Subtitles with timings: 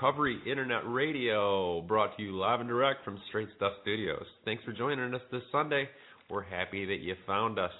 [0.00, 4.24] Recovery Internet Radio, brought to you live and direct from Straight Stuff Studios.
[4.46, 5.90] Thanks for joining us this Sunday.
[6.30, 7.70] We're happy that you found us.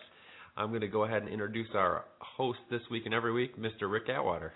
[0.55, 3.91] I'm going to go ahead and introduce our host this week and every week, Mr.
[3.91, 4.53] Rick Atwater.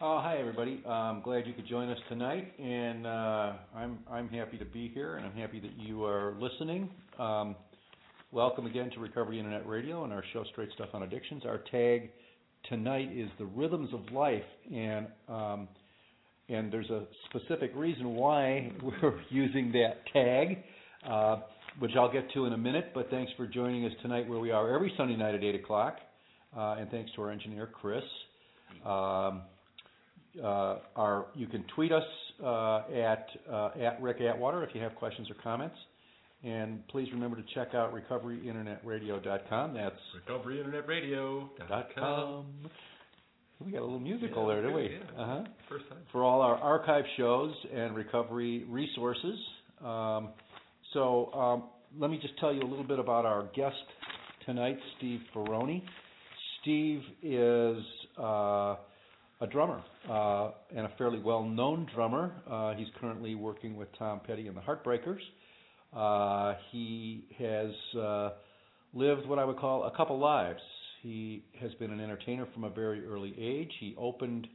[0.00, 0.80] Oh, hi everybody.
[0.86, 5.16] I'm glad you could join us tonight, and uh, I'm I'm happy to be here,
[5.16, 6.88] and I'm happy that you are listening.
[7.18, 7.56] Um,
[8.30, 11.42] welcome again to Recovery Internet Radio and our show Straight Stuff on Addictions.
[11.44, 12.10] Our tag
[12.68, 15.68] tonight is the rhythms of life, and um,
[16.48, 20.58] and there's a specific reason why we're using that tag,
[21.08, 21.36] uh,
[21.78, 22.92] which I'll get to in a minute.
[22.94, 25.96] But thanks for joining us tonight, where we are every Sunday night at eight o'clock,
[26.56, 28.02] uh, and thanks to our engineer Chris.
[28.84, 29.42] Um,
[30.42, 32.04] uh, our you can tweet us
[32.42, 35.76] uh, at uh, at Rick Atwater if you have questions or comments.
[36.44, 39.74] And please remember to check out recoveryinternetradio.com.
[39.74, 39.94] That's
[40.28, 42.46] recoveryinternetradio.com.
[43.64, 44.82] We got a little musical Yeah, there, didn't we?
[45.16, 45.22] yeah.
[45.22, 45.44] Uh-huh.
[45.68, 45.98] First time.
[46.10, 49.38] For all our archive shows and recovery resources.
[49.84, 50.30] Um,
[50.92, 51.64] so um,
[51.98, 53.76] let me just tell you a little bit about our guest
[54.46, 55.82] tonight, Steve Ferrone.
[56.60, 57.82] Steve is
[58.18, 58.76] uh,
[59.40, 62.32] a drummer uh, and a fairly well-known drummer.
[62.50, 65.20] Uh, he's currently working with Tom Petty and the Heartbreakers.
[65.94, 68.30] Uh, he has uh,
[68.94, 70.60] lived what I would call a couple lives.
[71.02, 73.70] He has been an entertainer from a very early age.
[73.80, 74.46] He opened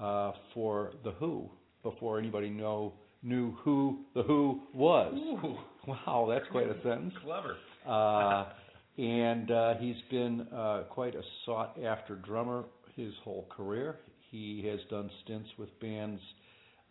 [0.00, 1.48] uh, for the Who
[1.82, 2.92] before anybody know
[3.22, 5.14] knew who the Who was.
[5.14, 7.14] Ooh, Wow, that's quite a sentence.
[7.24, 7.56] clever.
[7.88, 8.52] Uh,
[8.98, 12.64] and uh, he's been uh, quite a sought after drummer
[12.96, 13.96] his whole career.
[14.30, 16.20] He has done stints with bands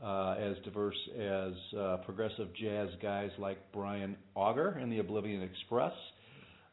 [0.04, 5.94] uh, as diverse as uh, progressive jazz guys like Brian Auger and the Oblivion Express.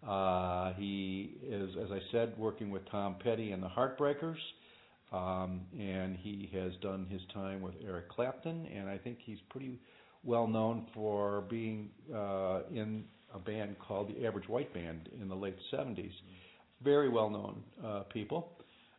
[0.07, 4.39] Uh, he is, as I said, working with Tom Petty and the Heartbreakers.
[5.13, 9.79] Um, and he has done his time with Eric Clapton, and I think he's pretty
[10.25, 15.35] well known for being uh, in a band called the Average White Band in the
[15.35, 16.11] late 70s.
[16.83, 18.51] Very well known uh, people.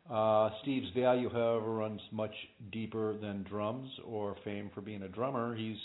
[0.10, 2.34] Uh, Steve's value, however, runs much
[2.72, 5.56] deeper than drums or fame for being a drummer.
[5.56, 5.78] He's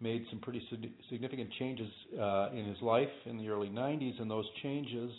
[0.00, 0.62] made some pretty
[1.10, 1.88] significant changes
[2.20, 5.10] uh, in his life in the early 90s, and those changes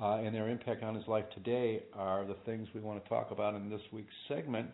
[0.00, 3.30] uh, and their impact on his life today are the things we want to talk
[3.30, 4.68] about in this week's segment.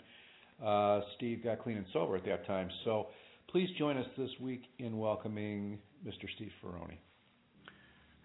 [0.64, 3.06] Uh, Steve got clean and sober at that time, so
[3.50, 6.26] please join us this week in welcoming Mr.
[6.36, 6.96] Steve Ferrone.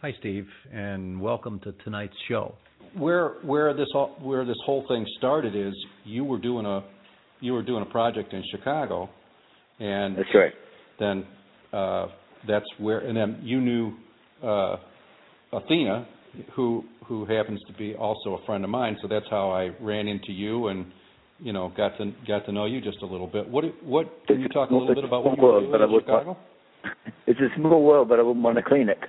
[0.02, 2.54] Hi, Steve, and welcome to tonight's show.
[2.96, 5.74] Where where this all, where this whole thing started is
[6.06, 6.84] you were doing a
[7.40, 9.10] you were doing a project in Chicago,
[9.80, 10.54] and That's right.
[11.00, 11.26] Then
[11.74, 12.08] uh,
[12.48, 13.94] that's where and then you knew
[14.44, 14.78] uh,
[15.54, 16.08] Athena,
[16.56, 18.98] who who happens to be also a friend of mine.
[19.02, 20.86] So that's how I ran into you and
[21.40, 23.48] you know got to got to know you just a little bit.
[23.50, 26.38] What what can you talk a little bit about what you were doing in Chicago?
[27.26, 29.00] It's a small world, but I wouldn't want to clean it.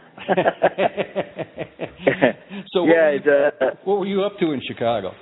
[2.73, 5.13] so what, yeah, were you, uh, what were you up to in Chicago?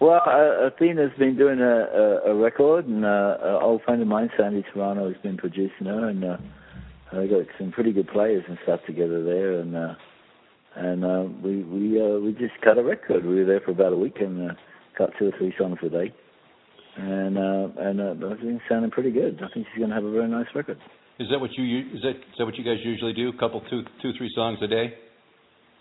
[0.00, 4.08] Well, uh, Athena's been doing a, a, a record, and uh, an old friend of
[4.08, 6.36] mine, Sandy Serrano, has been producing her, and uh,
[7.12, 9.94] they got some pretty good players and stuff together there, and uh,
[10.76, 13.24] and uh, we we uh, we just cut a record.
[13.24, 14.54] We were there for about a week and uh,
[14.96, 16.12] cut two or three songs a day,
[16.96, 19.40] and uh, and uh, everything's sounding pretty good.
[19.42, 20.78] I think she's going to have a very nice record.
[21.18, 23.30] Is that what you is that is that what you guys usually do?
[23.30, 24.94] A couple two two three songs a day?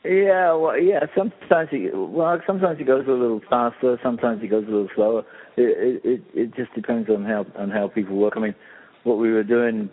[0.04, 1.02] Yeah, well, yeah.
[1.16, 4.00] Sometimes it, well, sometimes it goes a little faster.
[4.04, 5.24] Sometimes it goes a little slower.
[5.58, 8.34] It it it just depends on how on how people work.
[8.38, 8.56] I mean,
[9.04, 9.90] what we were doing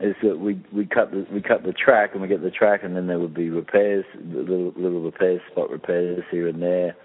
[0.00, 2.80] is that we we cut the we cut the track and we get the track
[2.82, 6.96] and then there would be repairs, little little repairs, spot repairs here and there,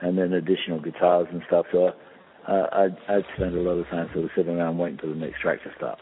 [0.00, 1.66] and then additional guitars and stuff.
[1.70, 1.92] So
[2.48, 5.14] uh, I'd I'd spend a lot of time sort of sitting around waiting for the
[5.14, 5.98] next track to start.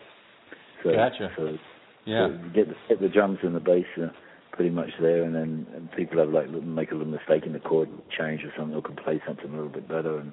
[0.82, 1.31] So, Gotcha.
[1.37, 1.59] So
[2.06, 2.29] Yeah.
[2.29, 4.09] so get the, get the drums and the bass uh,
[4.52, 7.61] pretty much there, and then and people have like make a little mistake in the
[7.61, 7.88] chord
[8.19, 10.32] change or something, or can play something a little bit better, and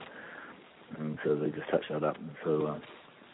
[1.00, 2.18] and so they just touch that up.
[2.18, 2.80] And so uh,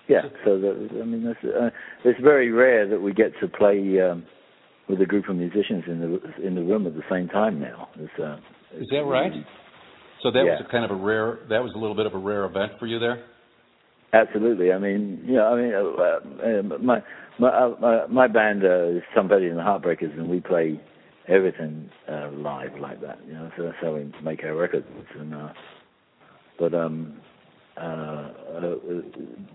[0.07, 1.69] yeah, so that, I mean, that's, uh,
[2.03, 4.25] it's very rare that we get to play um,
[4.89, 7.87] with a group of musicians in the in the room at the same time now.
[7.95, 8.37] It's, uh,
[8.77, 9.31] Is that right?
[10.21, 11.39] So that was a kind of a rare.
[11.49, 13.23] That was a little bit of a rare event for you there.
[14.13, 14.71] Absolutely.
[14.71, 16.99] I mean, you know, I mean, uh, uh, my
[17.39, 20.79] my uh, my, my band uh, is Somebody and the Heartbreakers, and we play
[21.27, 23.19] everything uh, live like that.
[23.27, 24.87] You know, so that's how we make our records.
[25.19, 25.49] And uh,
[26.59, 27.15] but um,
[27.77, 28.75] uh, uh,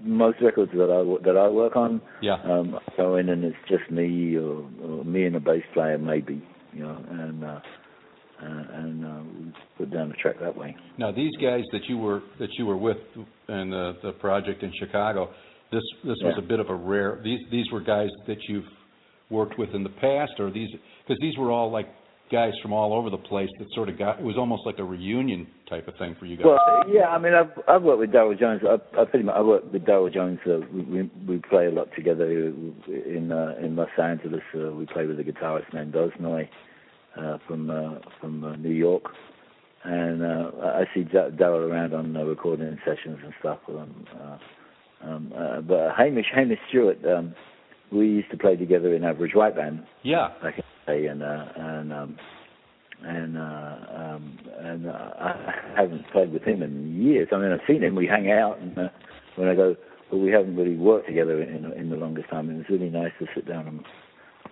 [0.02, 2.34] most records that I that I work on, Yeah.
[2.44, 5.98] um, I go in and it's just me or, or me and a bass player
[5.98, 6.42] maybe.
[6.72, 7.60] You know, and uh,
[8.42, 10.76] uh, and uh, we put down the track that way.
[10.98, 12.98] Now these guys that you were that you were with
[13.48, 15.30] in the the project in Chicago,
[15.72, 17.20] this this was a bit of a rare.
[17.22, 18.64] These these were guys that you've
[19.30, 20.68] worked with in the past, or these
[21.06, 21.88] because these were all like
[22.30, 24.18] guys from all over the place that sort of got.
[24.18, 26.46] It was almost like a reunion type of thing for you guys.
[26.46, 28.62] Well, yeah, I mean, I've I've worked with Darryl Jones.
[28.64, 30.38] I, I pretty much I've worked with Darryl Jones.
[30.46, 34.42] Uh, we, we we play a lot together in uh, in Los Angeles.
[34.54, 36.48] Uh, we play with a guitarist named Osnoy
[37.16, 39.04] uh, from uh, from uh, New York,
[39.84, 44.06] and uh, I see Da- Darryl around on uh, recording sessions and stuff with him.
[44.20, 44.38] Uh,
[45.02, 47.34] um, uh, but Hamish Hamish Stewart, um,
[47.92, 51.22] we used to play together in Average White Band yeah, back in the day, and
[51.22, 52.18] uh, and um,
[53.02, 57.28] and uh, um, and uh, I haven't played with him in years.
[57.32, 57.94] I mean, I've seen him.
[57.94, 58.88] We hang out, and uh,
[59.36, 59.76] when I go,
[60.10, 62.48] but we haven't really worked together in in the longest time.
[62.48, 63.80] And it's really nice to sit down and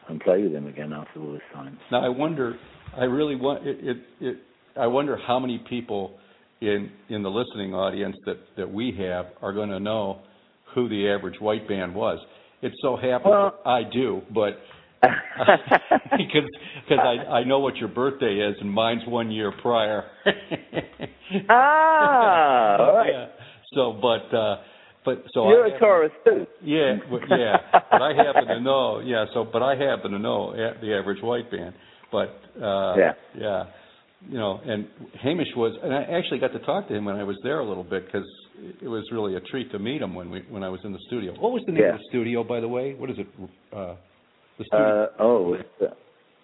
[0.08, 1.78] and play with him again after all this time.
[1.90, 2.56] Now I wonder,
[2.96, 4.36] I really want it, it, it.
[4.78, 6.18] I wonder how many people
[6.60, 10.20] in in the listening audience that that we have are going to know
[10.76, 12.20] who the average white band was.
[12.62, 14.58] It so happens Well- I do, but
[15.02, 16.48] because
[16.88, 20.04] because I I know what your birthday is and mine's one year prior.
[21.48, 23.10] ah, all right.
[23.12, 23.26] Yeah.
[23.74, 24.56] So, but uh,
[25.04, 26.46] but so You're I a Taurus too.
[26.62, 26.96] Yeah,
[27.30, 27.56] yeah.
[27.90, 29.00] but I happen to know.
[29.00, 29.26] Yeah.
[29.34, 31.74] So, but I happen to know the average white band.
[32.10, 32.30] But
[32.62, 33.12] uh, Yeah.
[33.38, 33.64] yeah.
[34.28, 34.88] You know, and
[35.22, 37.68] Hamish was, and I actually got to talk to him when I was there a
[37.68, 38.26] little bit because
[38.82, 40.98] it was really a treat to meet him when we when I was in the
[41.06, 41.32] studio.
[41.38, 42.94] What was the name of the studio, by the way?
[42.94, 43.26] What is it?
[43.72, 43.94] Uh,
[44.58, 45.92] the studio, Uh, oh, it's,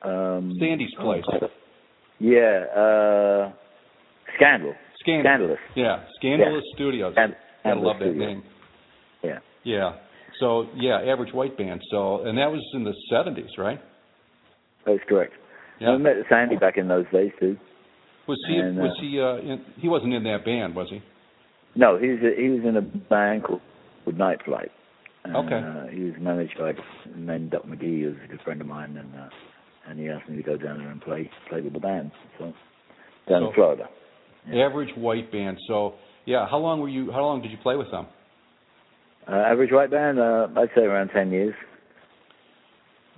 [0.05, 1.25] uh, um, Sandy's place.
[2.19, 3.53] Yeah, uh,
[4.37, 4.75] Scandal.
[5.01, 5.23] Scandal.
[5.25, 5.59] Scandalous.
[5.75, 7.15] Yeah, Scandalous Studios.
[7.15, 8.19] Scand- I love that Studios.
[8.19, 8.43] name.
[9.23, 9.39] Yeah.
[9.65, 9.93] Yeah.
[10.41, 11.81] So yeah, average white band.
[11.91, 13.81] So and that was in the seventies, right?
[14.87, 15.33] That's correct.
[15.81, 15.91] Yeah.
[15.91, 17.57] I met Sandy back in those days too.
[18.29, 18.57] Was he?
[18.57, 19.21] And, uh, was he?
[19.21, 21.03] Uh, in, he wasn't in that band, was he?
[21.75, 23.61] No, he was he was in a band called,
[24.17, 24.71] Night Flight.
[25.25, 25.55] And, Okay.
[25.57, 26.75] Uh, he was managed by a
[27.19, 29.29] named Doc McGhee, who's a good friend of mine, and uh,
[29.89, 32.11] and he asked me to go down there and play play with the band.
[32.39, 32.47] So
[33.29, 33.89] down So- in Florida.
[34.51, 34.65] Yeah.
[34.67, 35.57] Average white band.
[35.69, 35.95] So
[36.27, 37.13] yeah, how long were you?
[37.13, 38.07] How long did you play with them?
[39.29, 41.55] Uh, average white band, uh, I'd say around ten years.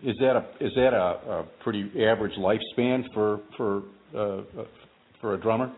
[0.03, 3.83] Is that a is that a, a pretty average lifespan for for
[4.15, 4.21] uh,
[4.61, 4.65] uh,
[5.23, 5.73] for a drummer?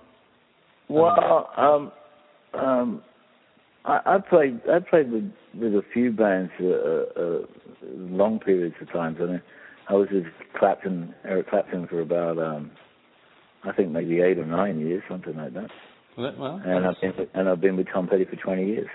[0.89, 1.93] Well, um,
[2.57, 3.03] um,
[3.85, 7.39] I, I played I played with with a few bands uh, uh,
[7.95, 9.17] long periods of time.
[9.21, 9.43] I mean,
[9.89, 10.25] I was with
[10.59, 12.71] Clapton, Eric Clapton, for about um,
[13.65, 15.71] I think maybe eight or nine years, something like that.
[16.17, 18.89] Well, And I've been with, and I've been with Tom Petty for twenty years.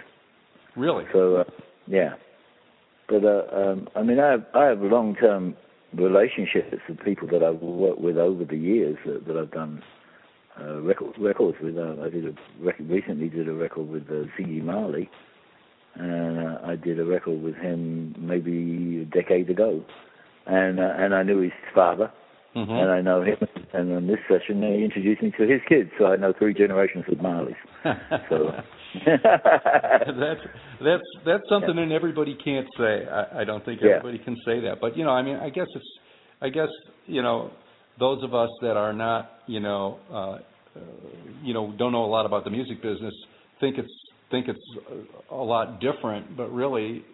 [0.76, 1.06] really.
[1.14, 1.44] So uh,
[1.88, 2.16] yeah,
[3.08, 5.56] but uh, um, I mean, I have I have long term
[5.94, 9.84] relationships with people that I've worked with over the years that, that I've done
[10.60, 11.78] uh, record, records with.
[11.78, 12.34] Uh, I did a
[12.64, 15.10] record recently did a record with uh, Ziggy Marley,
[15.96, 19.84] and uh, I did a record with him maybe a decade ago,
[20.46, 22.12] and uh, and I knew his father,
[22.56, 22.70] Mhm.
[22.70, 23.38] and I know him.
[23.74, 27.06] And on this session, he introduced me to his kids, so I know three generations
[27.08, 27.56] of Marleys.
[28.30, 28.52] So.
[29.06, 30.42] that's
[30.84, 33.06] that's that's something that everybody can't say.
[33.08, 33.92] I, I don't think Yeah.
[33.98, 34.82] everybody can say that.
[34.82, 35.86] But you know, I mean, I guess it's,
[36.42, 36.68] I guess
[37.08, 37.52] you know,
[38.02, 40.40] those of us that are not, you know, uh,
[41.42, 43.14] you know, don't know a lot about the music business
[43.62, 43.94] think it's
[44.30, 44.60] think it's
[45.30, 46.36] a a lot different.
[46.36, 47.06] But really,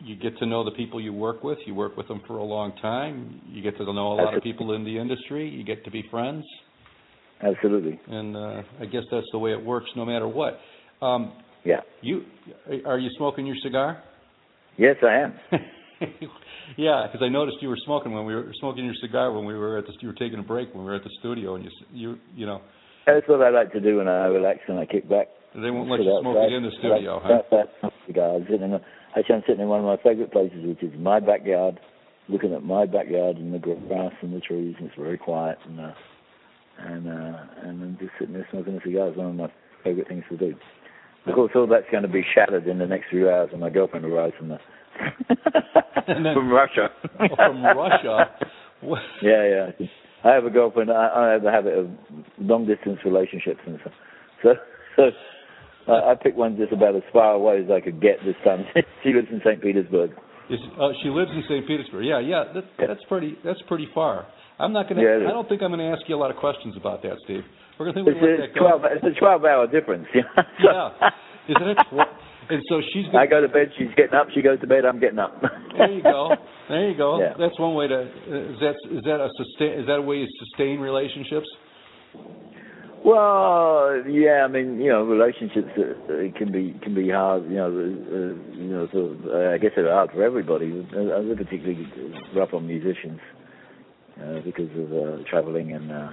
[0.00, 1.58] you get to know the people you work with.
[1.66, 3.40] You work with them for a long time.
[3.48, 5.48] You get to know a lot of people in the industry.
[5.48, 6.44] You get to be friends.
[7.42, 7.98] Absolutely.
[8.08, 10.58] And uh, I guess that's the way it works, no matter what.
[11.00, 11.32] Um,
[11.64, 11.80] Yeah.
[12.02, 12.24] you
[12.84, 14.02] are you smoking your cigar?
[14.76, 15.32] Yes, I am.
[16.76, 19.54] yeah, because I noticed you were smoking when we were smoking your cigar when we
[19.54, 21.64] were at the you were taking a break when we were at the studio, and
[21.64, 22.60] you you you know
[23.06, 25.28] That's what I like to do when I relax and I kick back.
[25.54, 26.52] they won't let you smoke outside.
[26.52, 27.32] it in the studio, I huh?
[27.34, 27.92] like that smoke.
[28.08, 28.80] I'm sitting in
[29.16, 31.80] actually, I'm sitting in one of my favourite places, which is my backyard,
[32.28, 35.58] looking at my backyard and the grass and the trees, and it's very quiet.
[35.66, 35.92] And uh,
[36.78, 39.08] and uh, and I'm just sitting there smoking a cigar.
[39.08, 39.52] It's one of my
[39.82, 40.54] favourite things to do.
[41.26, 43.68] Of course, all that's going to be shattered in the next few hours when my
[43.68, 44.58] girlfriend arrives from the
[46.34, 46.88] from Russia.
[47.36, 48.30] From Russia.
[48.80, 49.00] What?
[49.22, 49.86] Yeah, yeah.
[50.24, 50.90] I have a girlfriend.
[50.90, 51.90] I, I have a habit of
[52.38, 53.90] long distance relationships and so.
[54.42, 54.54] So,
[54.96, 58.36] so I, I picked one just about as far away as I could get this
[58.44, 58.64] time.
[59.02, 59.60] she lives in St.
[59.62, 60.10] Petersburg.
[60.50, 61.66] Is, uh, she lives in St.
[61.66, 62.04] Petersburg.
[62.04, 62.44] Yeah, yeah.
[62.54, 63.36] That, that's pretty.
[63.44, 64.26] That's pretty far.
[64.58, 65.02] I'm not gonna.
[65.02, 65.28] Yeah.
[65.28, 67.42] I don't think I'm gonna ask you a lot of questions about that, Steve.
[67.78, 68.60] We're gonna think It's we let a that go.
[68.66, 68.82] twelve.
[68.90, 70.06] It's a twelve-hour difference.
[70.14, 70.22] Yeah.
[70.58, 71.10] Yeah.
[71.48, 71.78] Isn't it?
[71.90, 73.06] Tw- and so she's.
[73.10, 73.72] I Gonna, go to bed.
[73.78, 74.28] She's getting up.
[74.34, 74.84] She goes to bed.
[74.84, 75.40] I'm getting up.
[75.76, 76.30] there you go.
[76.68, 77.20] There you go.
[77.20, 77.34] Yeah.
[77.38, 78.02] That's one way to.
[78.02, 79.80] Is that is that a sustain?
[79.80, 81.48] Is that a way you sustain relationships?
[83.04, 87.44] Well, yeah, I mean, you know, relationships uh, uh, can be can be hard.
[87.44, 90.84] You know, uh, you know, sort of, uh, I guess they're hard for everybody.
[90.90, 91.86] Uh, they're particularly
[92.34, 93.20] rough on musicians
[94.20, 96.10] uh, because of uh, traveling and, uh,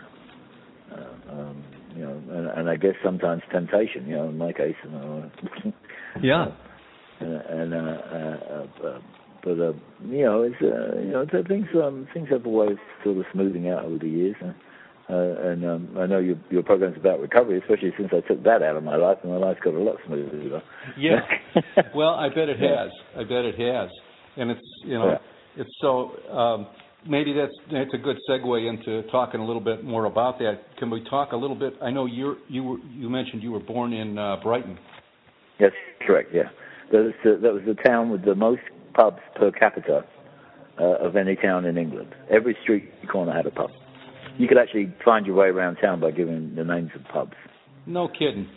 [0.92, 1.64] uh, um,
[1.96, 4.08] you know, and, and I guess sometimes temptation.
[4.08, 5.32] You know, in my case, you know,
[6.22, 6.46] Yeah.
[7.20, 9.00] and, and uh, uh, uh,
[9.44, 9.74] but uh,
[10.10, 13.26] you know, it's uh, you know, things um, things have a way of sort of
[13.32, 14.36] smoothing out over the years.
[14.44, 14.54] Uh,
[15.08, 18.64] uh, and um, I know your your program's about recovery, especially since I took that
[18.64, 20.64] out of my life, and my life's got a lot smoother.
[20.98, 21.20] Yeah.
[21.96, 22.90] well, I bet it has.
[23.16, 23.90] I bet it has.
[24.38, 25.62] And it's you know, Yeah.
[25.62, 26.68] it's so um,
[27.08, 30.62] maybe that's that's a good segue into talking a little bit more about that.
[30.80, 31.74] Can we talk a little bit?
[31.84, 34.78] I know you you were you mentioned you were born in uh, Brighton.
[35.60, 35.72] Yes,
[36.06, 36.30] correct.
[36.34, 36.50] Yeah,
[36.92, 38.62] that was the, that was the town with the most
[38.94, 40.06] pubs per capita
[40.80, 42.14] uh, of any town in England.
[42.30, 43.70] Every street corner had a pub.
[44.38, 47.34] You could actually find your way around town by giving the names of pubs.
[47.86, 48.50] No kidding.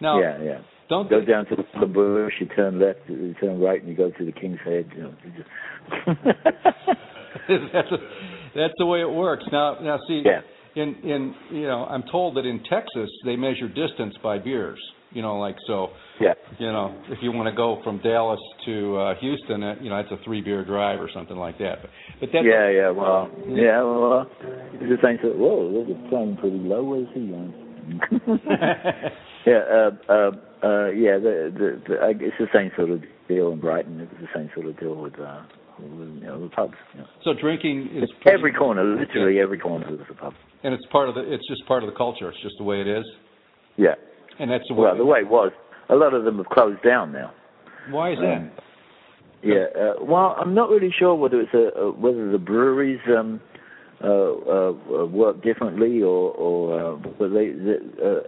[0.00, 0.58] Now, yeah, yeah.
[0.90, 3.96] don't Go they- down to the bush, you turn left, you turn right, and you
[3.96, 4.90] go to the King's Head.
[4.94, 5.32] You know, you
[6.16, 6.26] just
[7.72, 7.96] that's a,
[8.54, 9.44] that's the way it works.
[9.50, 10.40] Now, now see, Yeah.
[10.74, 14.78] in in you know, I'm told that in Texas they measure distance by beers.
[15.12, 15.88] You know, like so.
[16.22, 16.34] Yeah.
[16.58, 19.96] You know, if you want to go from Dallas to uh, Houston, uh, you know,
[19.98, 21.82] it's a three beer drive or something like that.
[21.82, 24.24] But, but that's Yeah, yeah, well, yeah, well, uh,
[24.74, 25.36] it's the same sort.
[25.36, 26.82] Whoa, they're playing pretty low.
[26.84, 27.52] Where's he on?
[29.46, 30.30] yeah, uh, uh,
[30.62, 34.00] uh, yeah, the, the, the, I- it's the same sort of deal in Brighton.
[34.00, 35.42] It was the same sort of deal with, uh,
[35.80, 36.74] you know, the pubs.
[36.94, 37.06] You know.
[37.24, 40.34] so drinking is pretty- Every corner, literally every corner is a pub.
[40.62, 41.22] and it's part of the.
[41.32, 42.28] It's just part of the culture.
[42.28, 43.04] It's just the way it is,
[43.76, 43.94] Yeah.
[44.38, 44.82] and that's the way.
[44.82, 45.50] Well, the way it was,
[45.92, 47.30] a lot of them have closed down now.
[47.90, 48.36] why is that?
[48.38, 48.50] Um,
[49.42, 49.66] Yeah.
[49.76, 53.40] Uh, well, I'm not really sure whether it's a, uh whether the breweries um,
[54.02, 57.76] uh, uh, uh, work differently or, or uh, but they, the,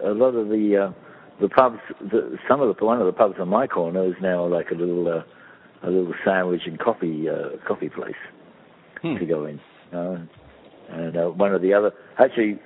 [0.02, 0.92] uh, a lot of the uh,
[1.40, 1.78] the pubs,
[2.12, 4.75] the, some of the one of the pubs on my corner is now like a
[4.75, 5.23] little uh,
[5.87, 8.23] a little sandwich and coffee uh, coffee place
[9.02, 9.16] Hmm.
[9.18, 9.61] to go in.
[9.92, 10.18] Uh,
[10.90, 12.59] and uh, one of the other, actually,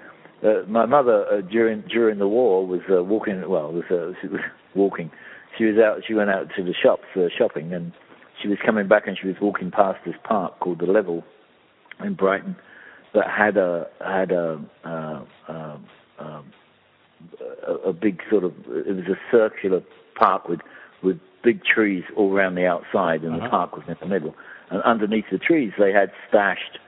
[0.44, 3.42] uh, my mother uh, during during the war was uh, walking.
[3.48, 4.40] Well, was uh, she was
[4.74, 5.10] walking.
[5.56, 6.02] She was out.
[6.06, 7.92] She went out to the shops uh, shopping, and
[8.40, 11.24] she was coming back, and she was walking past this park called the Level
[12.04, 12.56] in Brighton
[13.14, 15.84] that had a had a uh, um,
[16.18, 16.52] um,
[17.66, 19.82] a, a big sort of it was a circular
[20.14, 20.60] park with
[21.02, 23.44] with big trees all around the outside, and Uh-huh.
[23.44, 24.34] the park was in the middle.
[24.70, 26.78] And underneath the trees, they had stashed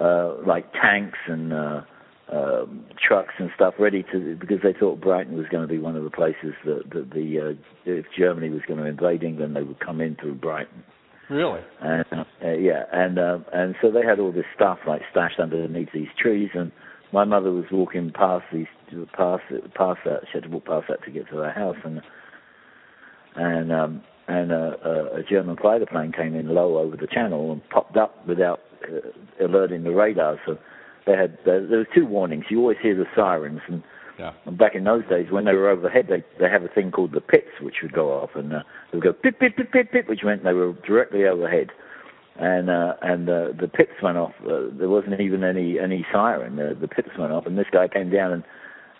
[0.00, 1.82] uh, like tanks and uh,
[2.32, 5.96] um, trucks and stuff ready to because they thought Brighton was going to be one
[5.96, 9.62] of the places that, that the uh, if Germany was going to invade England, they
[9.62, 10.84] would come in through Brighton.
[11.30, 11.60] Really?
[11.80, 15.88] And uh, yeah, and uh, and so they had all this stuff like stashed underneath
[15.92, 16.72] these trees, and
[17.12, 18.66] my mother was walking past these
[19.14, 19.42] past
[19.74, 20.20] past that.
[20.30, 22.02] She had to walk past that to get to her house, and
[23.36, 27.52] and um, and uh, uh, a German fighter plane came in low over the channel
[27.52, 30.38] and popped up without uh, alerting the radar.
[30.46, 30.58] So
[31.08, 32.44] they had there, there was two warnings.
[32.50, 33.82] You always hear the sirens, and
[34.18, 34.32] Yeah.
[34.46, 37.12] and back in those days, when they were overhead, they they have a thing called
[37.12, 39.90] the pits, which would go off, and uh, they would go pip pip pip pip
[39.90, 41.70] pip, which meant they were directly overhead.
[42.36, 44.34] And uh, and uh, the pits went off.
[44.44, 46.56] Uh, there wasn't even any any siren.
[46.56, 48.44] The, the pits went off, and this guy came down and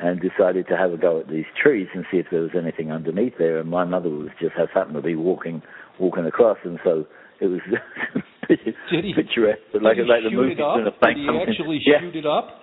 [0.01, 2.91] and decided to have a go at these trees and see if there was anything
[2.91, 3.59] underneath there.
[3.59, 5.63] And my mother was just has happened to be walking
[5.99, 7.07] walking across, and so
[7.41, 7.61] it was
[8.49, 10.79] Did he- picturesque, but like Did he like the shoot movie it up?
[10.79, 11.53] in a plane Did he company.
[11.53, 12.01] actually yeah.
[12.01, 12.61] shoot it up?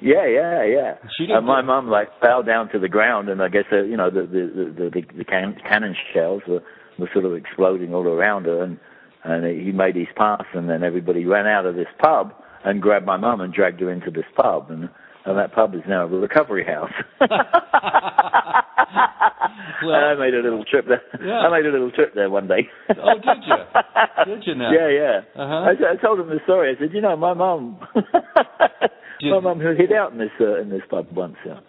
[0.00, 0.94] Yeah, yeah, yeah.
[1.36, 3.96] And my do- mum like fell down to the ground, and I guess uh, you
[3.96, 4.42] know the the
[4.78, 6.62] the the, the can, cannon shells were
[6.98, 8.78] were sort of exploding all around her, and
[9.24, 12.32] and he made his pass, and then everybody ran out of this pub
[12.64, 14.88] and grabbed my mum and dragged her into this pub, and
[15.26, 16.92] and that pub is now a recovery house.
[19.84, 21.02] Well- I made a little trip there.
[21.24, 21.40] Yeah.
[21.40, 22.68] I made a little trip there one day.
[22.90, 23.54] Oh, did you?
[24.34, 24.70] Did you now?
[24.72, 25.20] Yeah, yeah.
[25.42, 25.66] Uh-huh.
[25.68, 26.74] I, I told him the story.
[26.74, 27.78] I said, you know, my mum,
[29.22, 31.36] my mum who hid out in this uh, in this pub once.
[31.44, 31.60] Yeah.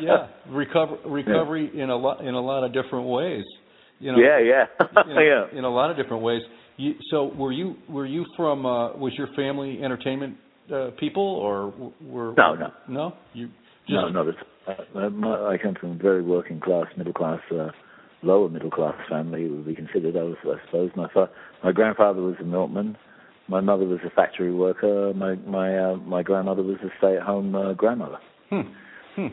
[0.00, 3.44] yeah, recover, recovery in a lot in a lot of different ways.
[3.98, 4.64] You know, yeah, yeah,
[5.06, 5.58] in, yeah.
[5.58, 6.42] in a lot of different ways.
[6.76, 10.36] You, so were you were you from uh, was your family entertainment
[10.74, 11.72] uh, people or
[12.02, 12.68] were No, no.
[12.88, 13.46] no you
[13.86, 14.34] just No, not at.
[14.66, 17.68] Uh, my, I come from a very working class, middle class, uh,
[18.22, 19.44] lower middle class family.
[19.44, 20.90] It would be considered, I, was, I suppose.
[20.96, 21.30] My fa-
[21.64, 22.96] my grandfather was a milkman.
[23.48, 25.12] My mother was a factory worker.
[25.14, 28.18] My my uh, my grandmother was a stay at home uh, grandmother.
[28.50, 28.60] hmm,
[29.16, 29.26] hmm.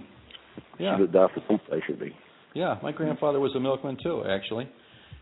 [0.80, 2.14] yeah She looked after basically.
[2.56, 4.68] yeah my grandfather was a milkman too actually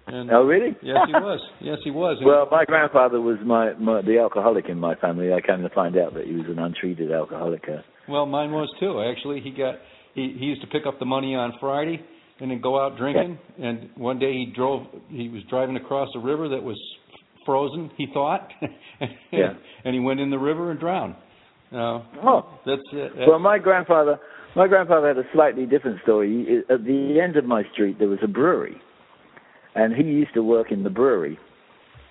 [0.08, 0.76] and Oh, really?
[0.82, 4.70] yes he was yes he was And- Well, my grandfather was my, my the alcoholic
[4.70, 5.34] in my family.
[5.34, 7.64] I came to find out that he was an untreated alcoholic.
[7.68, 9.04] Uh, well, mine was too.
[9.04, 9.76] Actually, he got
[10.18, 12.02] he he used to pick up the money on Friday
[12.40, 13.40] and then go out drinking.
[13.58, 13.68] Yeah.
[13.68, 14.88] And one day he drove.
[15.10, 16.78] He was driving across a river that was
[17.46, 17.90] frozen.
[17.98, 18.50] He thought,
[19.00, 19.54] and, yeah.
[19.86, 21.16] and he went in the river and drowned.
[21.72, 23.12] Uh, oh, that's it.
[23.16, 24.20] That's well, my grandfather.
[24.56, 26.64] My grandfather had a slightly different story.
[26.70, 28.78] At the end of my street, there was a brewery,
[29.76, 31.38] and he used to work in the brewery,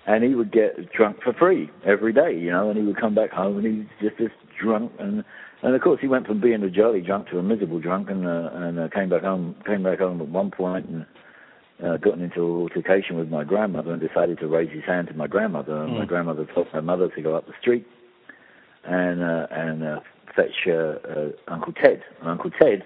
[0.05, 3.13] and he would get drunk for free every day, you know, and he would come
[3.13, 4.31] back home and he was just this
[4.63, 5.25] drunk and
[5.63, 8.25] and of course he went from being a jolly drunk to a miserable drunk and
[8.27, 11.05] uh, and uh, came back home came back home at one point and
[11.83, 15.13] uh, gotten into an altercation with my grandmother and decided to raise his hand to
[15.13, 15.99] my grandmother and Mm.
[15.99, 17.85] my grandmother told my mother to go up the street
[18.83, 19.99] and uh, and uh,
[20.35, 22.03] fetch uh, uh, Uncle Ted.
[22.21, 22.83] And Uncle Ted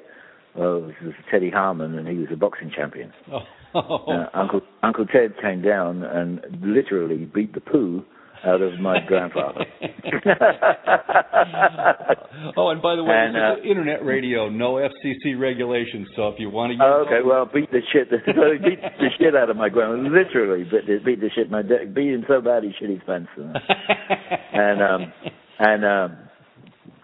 [0.56, 3.14] uh, was, was Teddy Harmon and he was a boxing champion.
[3.32, 3.42] Oh.
[3.74, 8.04] Uh, Uncle Uncle Ted came down and literally beat the poo
[8.46, 9.66] out of my grandfather.
[12.58, 16.08] oh, and by the way, And, uh, internet radio, no FCC regulations.
[16.16, 19.36] So if you want to use, Oh, okay, well, beat the shit, beat the shit
[19.36, 19.96] out of my grandma.
[20.10, 21.52] Literally, beat the, beat the shit.
[21.52, 23.30] My dad beat him so bad he shit his pants.
[23.38, 25.14] And um,
[25.60, 26.18] and um,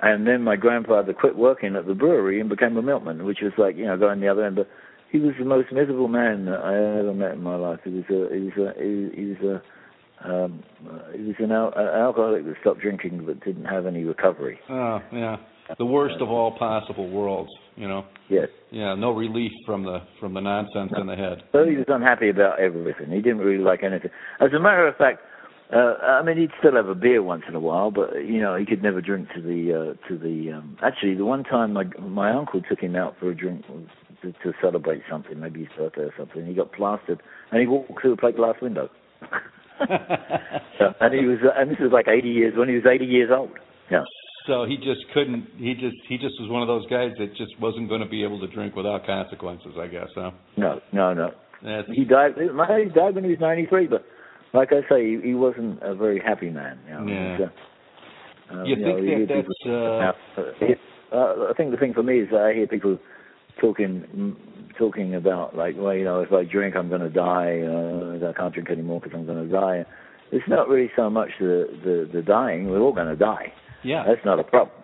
[0.02, 3.54] and then my grandfather quit working at the brewery and became a milkman, which was
[3.58, 4.56] like you know going the other end.
[4.56, 4.68] But
[5.12, 7.80] he was the most miserable man that I ever met in my life.
[7.84, 9.62] He was a he was a he, he was a
[10.26, 14.04] um, uh, he was an, al- an alcoholic that stopped drinking but didn't have any
[14.04, 14.60] recovery.
[14.70, 15.38] oh, yeah,
[15.78, 17.52] the worst of all possible worlds.
[17.76, 18.48] You know, Yes.
[18.72, 21.44] yeah, no relief from the from the nonsense in the head.
[21.52, 23.12] So he was unhappy about everything.
[23.12, 24.10] He didn't really like anything.
[24.42, 25.20] As a matter of fact,
[25.72, 28.56] uh, I mean, he'd still have a beer once in a while, but you know,
[28.56, 30.54] he could never drink to the uh, to the.
[30.54, 33.64] Um, actually, the one time my my uncle took him out for a drink
[34.24, 36.46] to, to celebrate something, maybe his birthday or something.
[36.48, 38.90] He got plastered, and he walked through a plate glass window.
[39.80, 43.30] So, and he was, and this was like 80 years when he was 80 years
[43.34, 43.52] old.
[43.92, 44.04] Yeah.
[44.48, 45.46] So he just couldn't.
[45.58, 48.24] He just he just was one of those guys that just wasn't going to be
[48.24, 49.74] able to drink without consequences.
[49.80, 50.08] I guess.
[50.16, 50.32] Huh?
[50.56, 51.32] No, no, no.
[51.64, 52.34] That's, He died.
[52.38, 54.06] He died when he was 93, but
[54.54, 56.80] like I say, he, he wasn't a very happy man.
[56.88, 57.38] You know, Yeah.
[57.40, 57.50] Was,
[58.52, 59.46] uh, uh, You know, think he- that
[60.40, 60.48] that's,
[61.12, 62.98] uh, uh, I think the thing for me is I hear people
[63.60, 64.36] talking
[64.78, 67.62] talking about like, well, you know, if I drink, I'm going to die.
[67.62, 69.86] Uh, I can't drink anymore because I'm going to die.
[70.32, 72.70] It's not really so much the the, the dying.
[72.70, 73.54] We're all going to die.
[73.84, 74.04] yeah.
[74.08, 74.76] That's not a problem.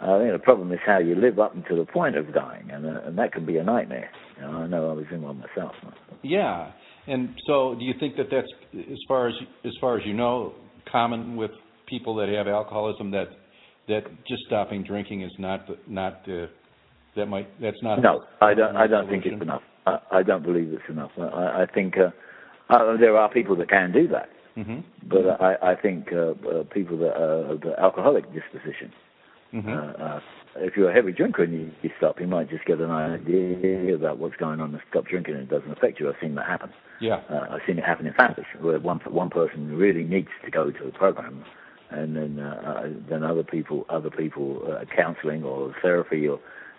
[0.00, 2.86] I think the problem is how you live up until the point of dying, and
[2.86, 4.10] uh, and that can be a nightmare.
[4.36, 5.74] You know, I know I was in one myself.
[6.22, 6.70] Yeah.
[7.08, 9.34] And so, do you think that that's as far as
[9.64, 10.52] as far as you know,
[10.90, 11.50] common with
[11.88, 13.28] people that have alcoholism that
[13.88, 16.48] that just stopping drinking is not the, not the,
[17.16, 18.76] that might that's not No, I don't.
[18.76, 19.62] I don't think it's enough.
[19.86, 21.10] I, I don't believe it's enough.
[21.18, 22.10] I, I think uh,
[22.72, 24.84] uh, there are people that can do that, Mhm.
[25.08, 28.92] but I, I think uh, uh, people that are the alcoholic disposition.
[29.54, 29.66] Mhm.
[29.68, 30.20] Uh, uh,
[30.56, 33.94] if you're a heavy drinker and you, you stop, you might just get an idea
[33.94, 36.08] about what's going on and stop drinking, and it doesn't affect you.
[36.08, 36.70] I've seen that happen.
[37.00, 37.20] yeah.
[37.30, 40.70] Uh, I've seen it happen in families where one one person really needs to go
[40.70, 41.44] to a program,
[41.90, 46.38] and then uh, then other people other people uh, counselling or therapy or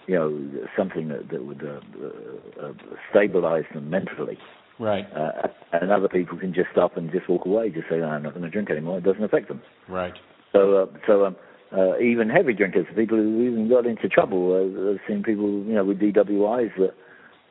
[0.10, 2.74] you know something that that would uh, uh, uh,
[3.12, 4.38] stabilize them mentally,
[4.80, 5.06] Right.
[5.16, 8.34] uh, and other people can just stop and just walk away, just say I'm not
[8.34, 8.98] going to drink anymore.
[8.98, 9.62] It doesn't affect them.
[9.88, 10.14] Right.
[10.52, 11.36] So uh, so um,
[11.72, 15.76] uh, even heavy drinkers, people who even got into trouble, uh, I've seen people you
[15.76, 16.96] know with DWIs that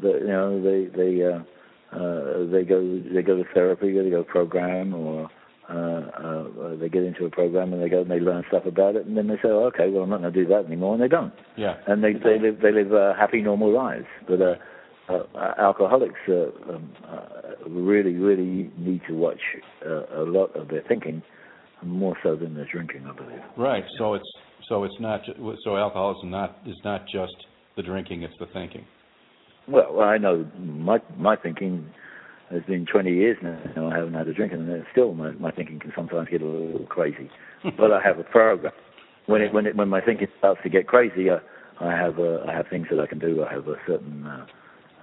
[0.00, 4.24] that you know they they uh, uh, they go they go to therapy, they go
[4.24, 5.30] to program, or
[5.68, 8.96] uh, uh, they get into a program and they go and they learn stuff about
[8.96, 10.94] it, and then they say, oh, okay, well I'm not going to do that anymore,
[10.94, 11.76] and they don't, Yeah.
[11.86, 14.06] and they they live they live uh, happy normal lives.
[14.26, 14.54] But uh,
[15.08, 19.40] uh, alcoholics uh, um, uh, really really need to watch
[19.86, 21.22] uh, a lot of their thinking,
[21.82, 23.40] more so than their drinking, I believe.
[23.56, 23.84] Right.
[23.98, 24.30] So it's
[24.68, 25.20] so it's not
[25.64, 27.36] so alcoholism not is not just
[27.76, 28.84] the drinking; it's the thinking.
[29.66, 31.90] Well, I know my my thinking
[32.50, 33.58] has been 20 years now.
[33.76, 36.46] Know, I haven't had a drink, and still my my thinking can sometimes get a
[36.46, 37.30] little crazy.
[37.76, 38.72] but I have a program.
[39.26, 41.38] When it when it when my thinking starts to get crazy, uh,
[41.80, 43.44] I have uh, I have things that I can do.
[43.44, 44.46] I have a certain uh,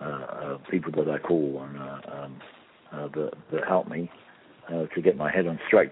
[0.02, 2.42] uh, uh, people that I call on uh, um,
[2.92, 4.10] uh, that that help me
[4.70, 5.92] uh, to get my head on straight.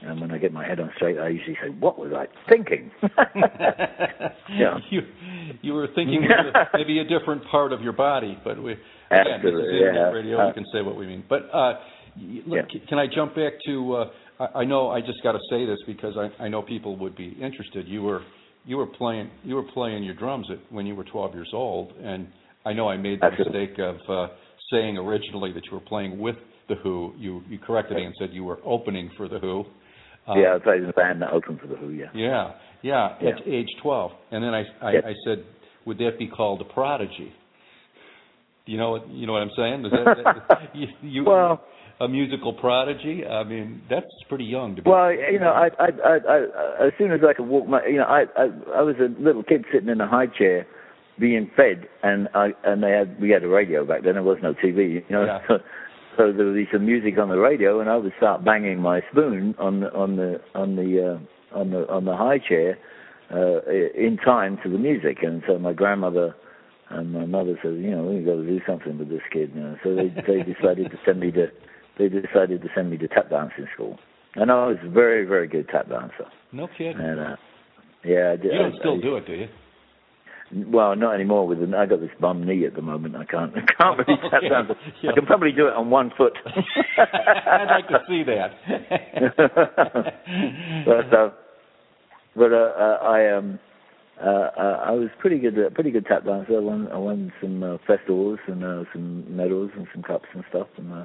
[0.00, 2.90] And when I get my head on straight, I usually say, "What was I thinking?"
[4.50, 4.78] Yeah.
[4.90, 5.00] You
[5.62, 6.26] you were thinking
[6.74, 8.80] maybe a different part of your body, but we again,
[9.10, 10.10] this is Absolutely, yeah.
[10.10, 10.38] radio.
[10.40, 11.24] Uh, we can say what we mean.
[11.28, 11.74] But uh,
[12.46, 12.80] look, Yeah.
[12.88, 13.94] can I jump back to?
[13.94, 16.96] Uh, I, I know I just got to say this because I, I know people
[16.96, 17.86] would be interested.
[17.86, 18.22] You were
[18.64, 21.92] you were playing you were playing your drums at, when you were 12 years old,
[22.02, 22.28] and
[22.64, 23.60] I know I made the Absolutely.
[23.66, 24.32] mistake of uh,
[24.72, 26.36] saying originally that you were playing with
[26.68, 27.12] the Who.
[27.18, 29.64] You you corrected me and said you were opening for the Who.
[30.36, 31.90] Yeah, I played in a band that opened for the Who.
[31.90, 32.06] Yeah.
[32.14, 33.28] Yeah, yeah, Yeah.
[33.30, 34.10] at age 12.
[34.30, 34.90] And then I, I.
[35.10, 35.44] I said,
[35.86, 37.32] would that be called a prodigy?
[38.66, 39.84] You know, what you know what I'm saying?
[39.86, 41.62] Is that, that you, you Well-
[42.00, 43.24] a musical prodigy?
[43.26, 44.88] I mean, that's pretty young to be.
[44.88, 47.96] Well, you know, I, I, I, I, as soon as I could walk my, you
[47.96, 48.44] know, I, I,
[48.76, 50.64] I was a little kid sitting in a high chair,
[51.18, 54.14] being fed, and I, and they had, we had a radio back then.
[54.14, 55.24] There was no TV, you know.
[55.24, 55.56] Yeah.
[56.18, 59.00] So, there would be some music on the radio, and I would start banging my
[59.10, 62.76] spoon on the, on the, on the, uh, on the, on the high chair,
[63.30, 63.60] uh,
[63.96, 65.18] in time to the music.
[65.22, 66.34] And so my grandmother
[66.90, 69.52] and my mother said, you know, we've got to do something with this kid.
[69.54, 69.76] You know.
[69.84, 71.48] So they, they decided to send me to
[71.98, 73.98] they decided to send me to tap dancing school.
[74.36, 76.26] And I was a very, very good tap dancer.
[76.52, 76.98] no kidding.
[76.98, 77.36] And uh
[78.04, 78.52] yeah, I did.
[78.52, 79.48] you don't I, still I, do it, do you?
[80.52, 81.46] Well, not anymore.
[81.46, 83.14] With the, I got this bum knee at the moment.
[83.16, 84.70] I can't, I can't really dance.
[85.02, 85.10] Yeah.
[85.10, 86.32] I can probably do it on one foot.
[86.46, 88.50] I'd like to see that.
[90.86, 91.30] but uh,
[92.34, 93.58] but uh, uh, I um
[94.20, 96.56] uh, uh, I was pretty good, uh, pretty good tap dancer.
[96.56, 100.42] I won, I won some uh, festivals and uh, some medals and some cups and
[100.48, 100.66] stuff.
[100.76, 101.04] And uh,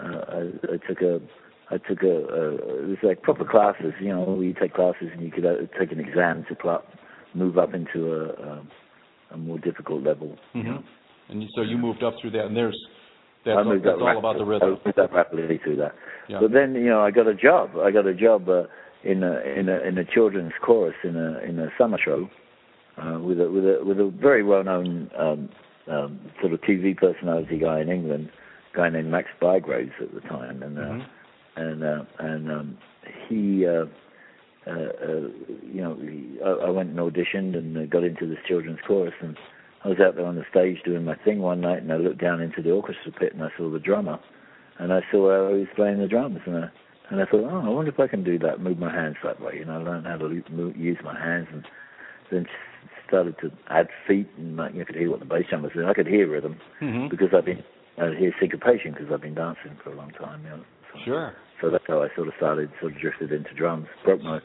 [0.00, 0.40] uh, I,
[0.74, 1.20] I took a,
[1.70, 3.94] I took a, uh, it was like proper classes.
[3.98, 6.82] You know, where you take classes and you could uh, take an exam to pl-
[7.34, 8.66] move up into a, a,
[9.32, 10.36] a more difficult level.
[10.54, 10.82] You hmm know.
[11.28, 12.78] And so you moved up through that, and there's
[13.46, 14.76] that's, I all, moved that's all about the rhythm.
[14.84, 15.94] I moved up rapidly through that.
[16.28, 16.38] Yeah.
[16.40, 17.70] But then, you know, I got a job.
[17.78, 18.64] I got a job uh,
[19.04, 22.28] in a in a in a children's chorus in a in a summer show
[22.98, 25.48] uh, with a with a with a very well known um,
[25.90, 28.30] um, sort of TV personality guy in England,
[28.72, 31.06] a guy named Max Bygraves at the time, and uh, Mhm.
[31.56, 32.78] and uh, and um,
[33.28, 33.66] he.
[33.66, 33.86] Uh,
[34.66, 35.28] uh, uh,
[35.62, 35.98] you know,
[36.44, 39.36] I, I went and auditioned and uh, got into this children's chorus, and
[39.84, 42.20] I was out there on the stage doing my thing one night, and I looked
[42.20, 44.18] down into the orchestra pit, and I saw the drummer,
[44.78, 46.70] and I saw how he was playing the drums, and I,
[47.10, 49.40] and I thought, oh, I wonder if I can do that, move my hands that
[49.40, 51.64] way, you know, learn how to move, use my hands, and
[52.30, 52.46] then
[53.06, 55.86] started to add feet, and like, you could hear what the bass drum was doing.
[55.86, 57.10] I could hear rhythm Mhm.
[57.10, 57.62] because I've been,
[57.98, 60.64] I could hear syncopation because I've been dancing for a long time, you know.
[60.92, 61.34] So, Sure.
[61.64, 63.86] So that's how I sort of started, sort of drifted into drums.
[64.04, 64.40] Broke my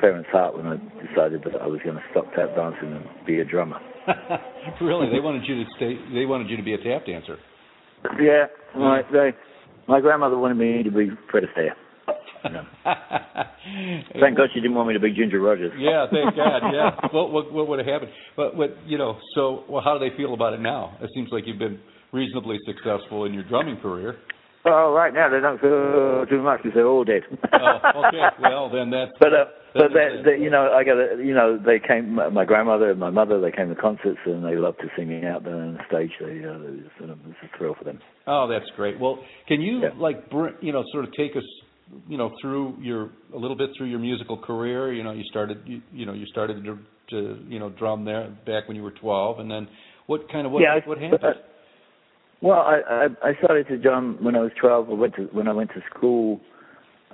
[0.00, 0.76] parents' heart when I
[1.06, 3.78] decided that I was going to stop tap dancing and be a drummer.
[4.80, 5.94] really, they wanted you to stay.
[6.12, 7.38] They wanted you to be a tap dancer.
[8.20, 9.30] Yeah, my they,
[9.86, 11.74] my grandmother wanted me to be Fred Astaire.
[12.44, 12.62] Yeah.
[14.20, 15.72] Thank God she didn't want me to be Ginger Rogers.
[15.78, 16.62] Yeah, thank God.
[16.72, 16.90] Yeah.
[17.12, 18.12] What what what would have happened?
[18.36, 19.18] But what you know?
[19.34, 20.96] So, well, how do they feel about it now?
[21.00, 21.80] It seems like you've been
[22.12, 24.16] reasonably successful in your drumming career.
[24.66, 27.22] Oh, right now they don't feel too much because they're all dead.
[27.52, 28.26] Oh, okay.
[28.42, 29.12] Well, then that's.
[29.20, 30.38] But uh, but That's they, okay.
[30.38, 32.14] they, you know, I got a, you know, they came.
[32.14, 35.04] My my grandmother and my mother, they came to concerts and they loved to see
[35.04, 36.10] me out there on the stage.
[36.18, 38.00] They, uh, it was, it was a thrill for them.
[38.26, 38.98] Oh, that's great.
[38.98, 39.90] Well, can you Yeah.
[39.98, 41.44] like bring, you know sort of take us
[42.08, 44.92] you know through your a little bit through your musical career?
[44.92, 46.78] You know, you started you, you know you started to,
[47.10, 49.68] to you know drum there back when you were 12, and then
[50.06, 51.34] what kind of what Yeah, what happened?
[52.42, 54.90] Well, I, I I started to drum when I was twelve.
[54.90, 56.40] I went to when I went to school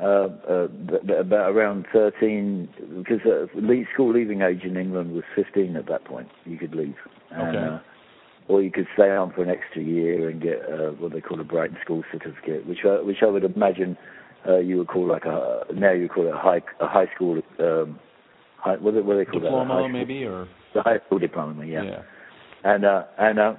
[0.00, 0.68] uh, uh,
[1.18, 3.46] about around thirteen because uh,
[3.94, 6.28] school leaving age in England was fifteen at that point.
[6.44, 6.96] You could leave,
[7.30, 7.74] and, Okay.
[7.74, 7.78] uh,
[8.48, 11.40] or you could stay on for an extra year and get uh, what they call
[11.40, 13.96] a Brighton School Certificate, which I, which I would imagine
[14.48, 17.40] uh, you would call like a now you call it a high a high school
[17.60, 18.00] um,
[18.58, 19.50] high, what do what do they call that?
[19.50, 22.02] High Diploma maybe or the high school diploma, yeah.
[22.64, 23.54] and uh, and uh,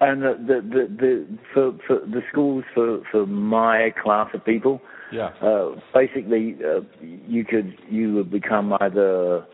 [0.00, 4.80] and the the the, the for, for the schools for for my class of people,
[5.12, 5.30] Yeah.
[5.40, 9.46] uh, basically uh, you could you would become either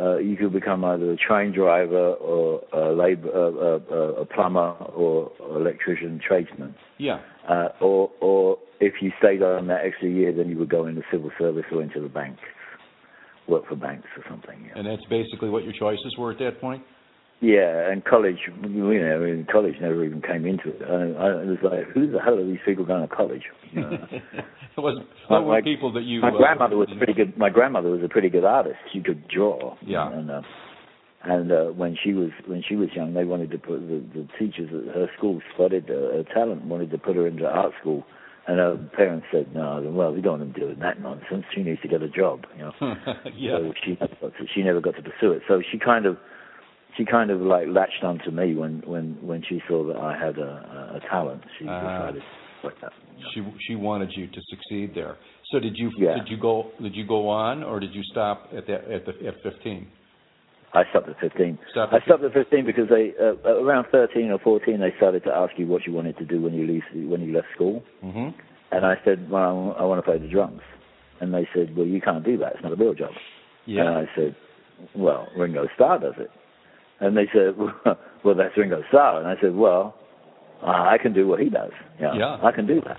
[0.00, 4.72] uh, you could become either a train driver or a labor uh, uh, a plumber
[4.94, 7.20] or electrician tradesman, Yeah.
[7.48, 11.02] uh, or or if you stayed on that extra year, then you would go into
[11.10, 12.40] civil service or into the banks,
[13.48, 14.64] work for banks or something.
[14.66, 14.78] Yeah.
[14.78, 16.82] And that's basically what your choices were at that point.
[17.42, 20.82] Yeah, and college, you know, mean, college never even came into it.
[20.82, 23.42] I, I was like, who the hell are these people going to college?
[24.76, 27.36] It was My- what were my- people that you my uh, grandmother was pretty good.
[27.36, 28.76] My grandmother was a pretty good artist.
[28.92, 29.76] She could draw.
[29.84, 30.12] Yeah.
[30.12, 30.42] And uh,
[31.24, 34.28] and uh, when she was when she was young, they wanted to put the, the
[34.38, 38.04] teachers at her school spotted uh, her talent, wanted to put her into art school,
[38.46, 41.44] and her parents said, no, well, we don't want to do that nonsense.
[41.54, 42.44] She needs to get a job.
[42.56, 42.72] You know.
[43.36, 43.58] yeah.
[43.58, 43.98] So she
[44.54, 45.42] she never got to pursue it.
[45.48, 46.16] So she kind of
[47.00, 50.36] she kind of like latched onto me when when when she saw that I had
[50.38, 51.42] a, a, talent.
[51.58, 51.80] She Ah.
[51.80, 52.22] decided
[52.62, 52.92] like that.
[53.32, 55.16] she she wanted you to succeed there.
[55.50, 56.16] So did you Yeah.
[56.18, 59.12] did you go did you go on or did you stop at that at the
[59.26, 59.86] at 15?
[60.72, 61.58] I stopped at 15.
[61.72, 63.34] Stopped I at stopped at 15 because they uh,
[63.64, 66.52] around 13 or 14 they started to ask you what you wanted to do when
[66.54, 68.34] you leave when you left school, Mhm.
[68.72, 70.60] and I said, well, I want to play the drums.
[71.22, 72.54] and they said, "Well, you can't do that.
[72.54, 73.10] It's not a real job."
[73.66, 73.80] Yeah.
[73.82, 74.34] And I said,
[74.94, 76.30] "Well, Ringo Starr does it."
[77.00, 77.56] And they said,
[78.24, 79.94] "Well, that's Ringo Starr." And I said, "Well,
[80.62, 81.72] I can do what he does.
[82.00, 82.36] Yeah, Yeah.
[82.42, 82.98] I can do that."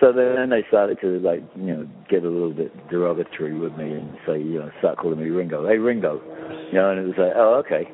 [0.00, 3.92] So then they started to like, you know, get a little bit derogatory with me
[3.92, 5.68] and say, you know, start calling me Ringo.
[5.68, 6.20] Hey, Ringo.
[6.72, 7.88] You know, and it was like, oh, okay.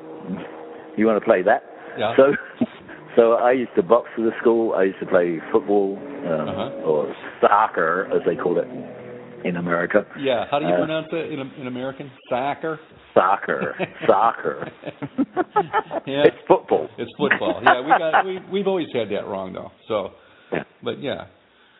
[0.97, 1.61] You want to play that?
[1.99, 2.15] Yeah.
[2.17, 2.33] So,
[3.15, 4.73] so I used to box for the school.
[4.73, 6.69] I used to play football um, Uh-huh.
[6.83, 8.67] or soccer, as they call it
[9.45, 10.05] in America.
[10.19, 10.45] Yeah.
[10.51, 12.11] How do you Uh, pronounce it in in American?
[12.29, 12.79] Soccer.
[13.13, 13.75] Soccer,
[14.07, 14.71] soccer.
[16.05, 16.23] Yeah.
[16.29, 16.87] It's football.
[16.97, 17.61] It's football.
[17.63, 19.71] Yeah, we got we we've always had that wrong though.
[19.87, 20.11] So,
[20.51, 20.63] Yeah.
[20.83, 21.25] but yeah,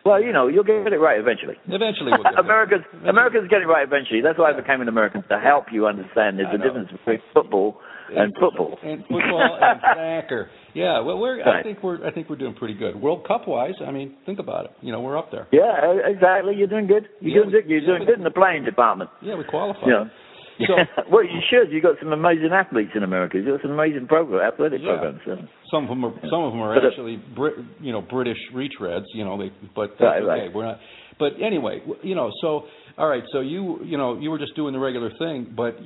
[0.04, 1.56] Well, you know, you'll get it right eventually.
[1.68, 2.44] eventually we'll get there.
[2.44, 4.20] America's America's getting it right eventually.
[4.20, 6.64] That's why I became an American to help you understand there's I a know.
[6.64, 7.78] difference between football
[8.16, 8.78] and football.
[8.82, 9.80] and football and
[10.24, 10.50] soccer.
[10.74, 13.00] Yeah, well, we're I think we're I think we're doing pretty good.
[13.00, 14.70] World Cup wise, I mean, think about it.
[14.80, 15.46] You know, we're up there.
[15.52, 16.54] Yeah, exactly.
[16.56, 17.08] You're doing good.
[17.20, 17.70] You're Yeah, doing good.
[17.70, 19.10] You're yeah, doing good in the playing department.
[19.22, 19.86] Yeah, we qualify.
[19.86, 20.04] Yeah.
[20.60, 20.76] So-
[21.10, 21.72] well, you should.
[21.72, 23.38] You've got some amazing athletes in America.
[23.38, 24.98] You've got some amazing program, athletic Yeah.
[24.98, 25.20] programs.
[25.24, 25.36] So.
[25.70, 28.36] Some of them are some of them are But, uh, actually Brit, you know British
[28.54, 29.06] retreads.
[29.14, 30.26] You know, they but that's Right, okay.
[30.28, 30.52] right.
[30.54, 30.78] We're not.
[31.18, 32.64] But anyway, you know, so
[33.00, 33.24] all right.
[33.32, 35.76] So you you know you were just doing the regular thing, but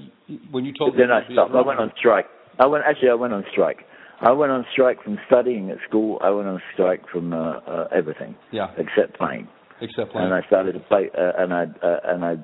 [0.51, 1.55] when you told then me I to be a stopped.
[1.55, 2.27] I went on strike.
[2.59, 3.11] I went actually.
[3.11, 3.79] I went on strike.
[4.21, 6.19] I went on strike from studying at school.
[6.23, 9.49] I went on strike from uh, uh, everything Yeah, except playing.
[9.81, 10.27] except playing.
[10.27, 12.35] and I started to play, uh, and I uh, and I,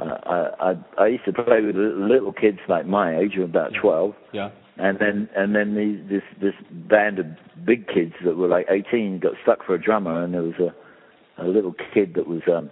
[0.00, 3.40] uh, I I I used to play with little little kids like my age, who
[3.40, 6.54] were about twelve, yeah, and then and then these, this this
[6.88, 7.26] band of
[7.66, 11.42] big kids that were like eighteen got stuck for a drummer, and there was a
[11.42, 12.70] a little kid that was um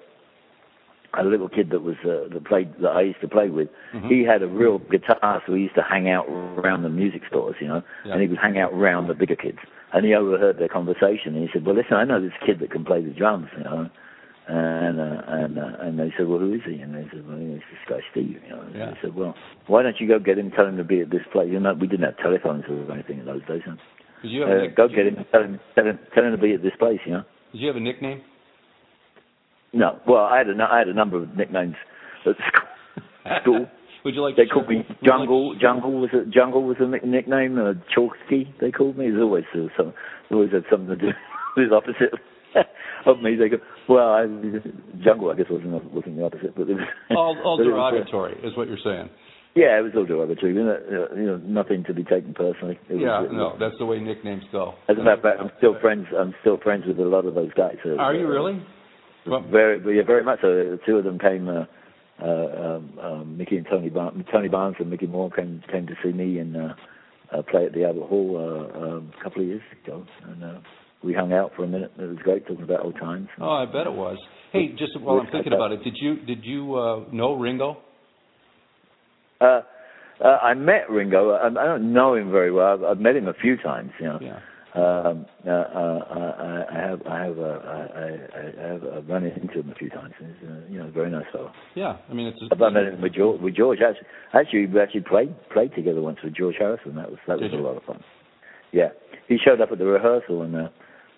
[1.15, 3.69] a little kid that was uh, that played that I used to play with.
[3.95, 4.09] Mhm.
[4.09, 7.57] He had a real guitar, so we used to hang out around the music stores,
[7.61, 8.13] you know, Yeah.
[8.13, 9.59] and he would hang out around the bigger kids.
[9.93, 12.71] And he overheard their conversation, and he said, "Well, listen, I know this kid that
[12.71, 13.89] can play the drums, you know."
[14.49, 17.39] And uh, and uh, and they said, "Well, who is he?" And they said, "Well,
[17.41, 18.61] it's this guy Steve." You know.
[18.63, 18.87] And Yeah.
[18.91, 19.35] they said, "Well,
[19.67, 21.75] why don't you go get him, tell him to be at this place?" You know,
[21.75, 23.63] we didn't have telephones or anything in those days.
[23.65, 23.73] Huh?
[24.23, 26.33] 'Cause you have a Uh, nick- go get him, tell him, tell him, tell him
[26.33, 27.01] to be at this place.
[27.07, 27.25] You know.
[27.53, 28.21] Did you have a nickname?
[29.73, 31.75] No, well, I had a, I had a number of nicknames
[32.27, 33.41] at school.
[33.43, 33.67] School.
[34.05, 34.37] Would you like?
[34.37, 35.55] They to called me you like- Jungle.
[35.61, 37.59] Jungle was a Jungle was a nickname.
[37.59, 39.11] Uh, Chalksky they called me.
[39.11, 39.93] There's always uh, some
[40.31, 41.09] always had something to do
[41.57, 42.15] with the opposite
[43.07, 43.35] of me.
[43.37, 43.57] They go,
[43.89, 44.25] well, I,
[45.03, 47.91] Jungle I guess wasn't wasn't the opposite, but it was, all all it was, uh,
[47.91, 49.11] derogatory is what you're saying.
[49.57, 50.55] yeah, it was all derogatory.
[50.55, 52.79] You know, uh, you know, nothing to be taken personally.
[52.89, 54.75] It Yeah, was- no, that's the way nicknames go.
[54.89, 56.07] As a matter of fact, I'm still friends.
[56.17, 57.77] I'm still friends with a lot of those guys.
[57.85, 58.63] So, Are you uh, really?
[59.29, 60.49] Well, Very, yeah, very much so.
[60.49, 61.49] The Two of them came.
[61.49, 61.65] Uh,
[62.21, 65.95] uh, um, um, Mickey and Tony Barnes, Tony Barnes and Mickey Moore came came to
[66.03, 66.75] see me and uh,
[67.33, 70.59] uh, play at the Albert Hall uh, um, a couple of years ago, and uh,
[71.05, 71.93] we hung out for a minute.
[71.97, 73.29] It was great talking about old times.
[73.41, 74.19] oh, I bet it was.
[74.53, 77.79] Hey, just while I'm thinking about it, did you did you uh, know Ringo?
[79.41, 79.61] Uh,
[80.25, 81.31] uh, I met Ringo.
[81.31, 82.73] I, I don't know him very well.
[82.73, 83.91] I've, I've met him a few times.
[84.01, 84.19] You know.
[84.21, 84.41] Yeah.
[84.79, 88.09] Um, uh, uh, I, I have I have uh, I, I,
[88.63, 90.15] I have uh, run into him a few times.
[90.21, 91.51] He's uh, you know very nice fellow.
[91.75, 92.39] Yeah, I mean it's.
[92.53, 93.41] I've met him with George.
[93.41, 96.95] With George, actually, actually, we actually played played together once with George Harrison.
[96.95, 98.05] That was that was Did a lot of fun.
[98.71, 98.91] Yeah,
[99.27, 100.69] he showed up at the rehearsal, and uh,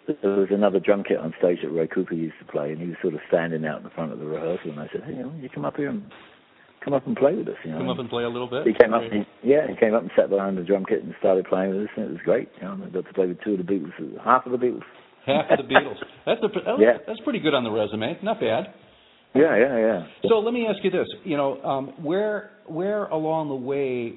[0.07, 2.89] there was another drum kit on stage that Ray Cooper used to play, and he
[2.89, 4.71] was sort of standing out in the front of the rehearsal.
[4.71, 6.11] And I said, "Hey, you, know, you come up here and
[6.85, 8.67] come up and play with us." You know, come up and play a little bit.
[8.67, 11.03] he came up, and he, yeah, he came up and sat behind the drum kit
[11.03, 12.49] and started playing with us, and it was great.
[12.61, 13.93] You know, I got to play with two of the Beatles,
[14.25, 14.83] half of the Beatles.
[15.27, 15.97] Half of the Beatles.
[16.27, 16.99] That's a that- Yeah.
[17.07, 18.19] that's pretty good on the resume.
[18.23, 18.73] Not bad.
[19.35, 20.07] Yeah, yeah, yeah.
[20.29, 24.15] So let me ask you this: you know, um, where where along the way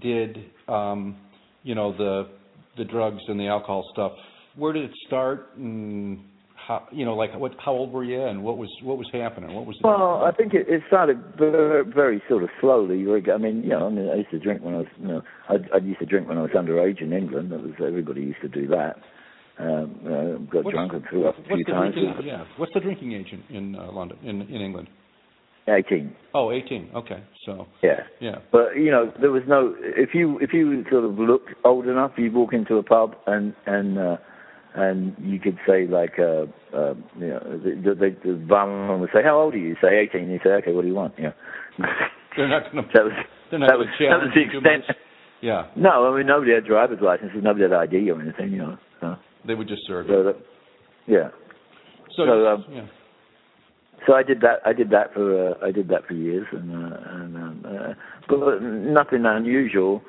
[0.00, 1.16] did um,
[1.62, 2.28] you know the
[2.76, 4.12] the drugs and the alcohol stuff?
[4.56, 5.50] Where did it start?
[5.56, 6.18] And
[6.66, 7.52] how you know, like what?
[7.64, 8.22] How old were you?
[8.22, 9.54] And what was what was happening?
[9.54, 9.76] What was?
[9.84, 13.04] Well, I think it, it started very, very sort of slowly.
[13.32, 15.22] I mean, you know, I mean, I used to drink when I was, you know,
[15.48, 17.52] I, I used to drink when I was underage in England.
[17.52, 18.96] That was everybody used to do that.
[19.58, 21.94] Um, you know, got What's- drunk and threw up a few times.
[21.94, 22.26] drinking?
[22.26, 22.44] Yeah.
[22.58, 24.88] What's the drinking age in, in uh, London in in England?
[25.68, 26.14] Eighteen.
[26.32, 26.90] Oh, 18.
[26.94, 27.22] Okay.
[27.44, 28.00] So Yeah.
[28.20, 28.36] yeah.
[28.52, 29.74] But you know, there was no.
[29.80, 33.52] If you if you sort of looked old enough, you'd walk into a pub and
[33.66, 34.16] and uh,
[34.76, 36.44] and you could say like, uh,
[36.76, 39.98] uh, you know, the the, the, barman would say, "How old are you?" You say
[39.98, 40.30] eighteen.
[40.30, 41.24] You say, "Okay, what do you want?" You
[41.78, 41.86] know.
[42.36, 42.82] They're not to.
[42.94, 43.12] that was
[43.50, 44.84] They're not that was that was the extent.
[45.40, 45.66] Yeah.
[45.76, 48.78] No, I mean nobody had driver's licenses, nobody had ID or anything, you know.
[49.00, 50.36] So, They would just serve so that,
[51.06, 51.28] yeah.
[52.16, 52.86] So, so, um, yeah.
[54.06, 54.60] So I did that.
[54.64, 57.94] I did that for uh, I did that for years, and uh, and um, uh,
[58.28, 60.02] but nothing unusual.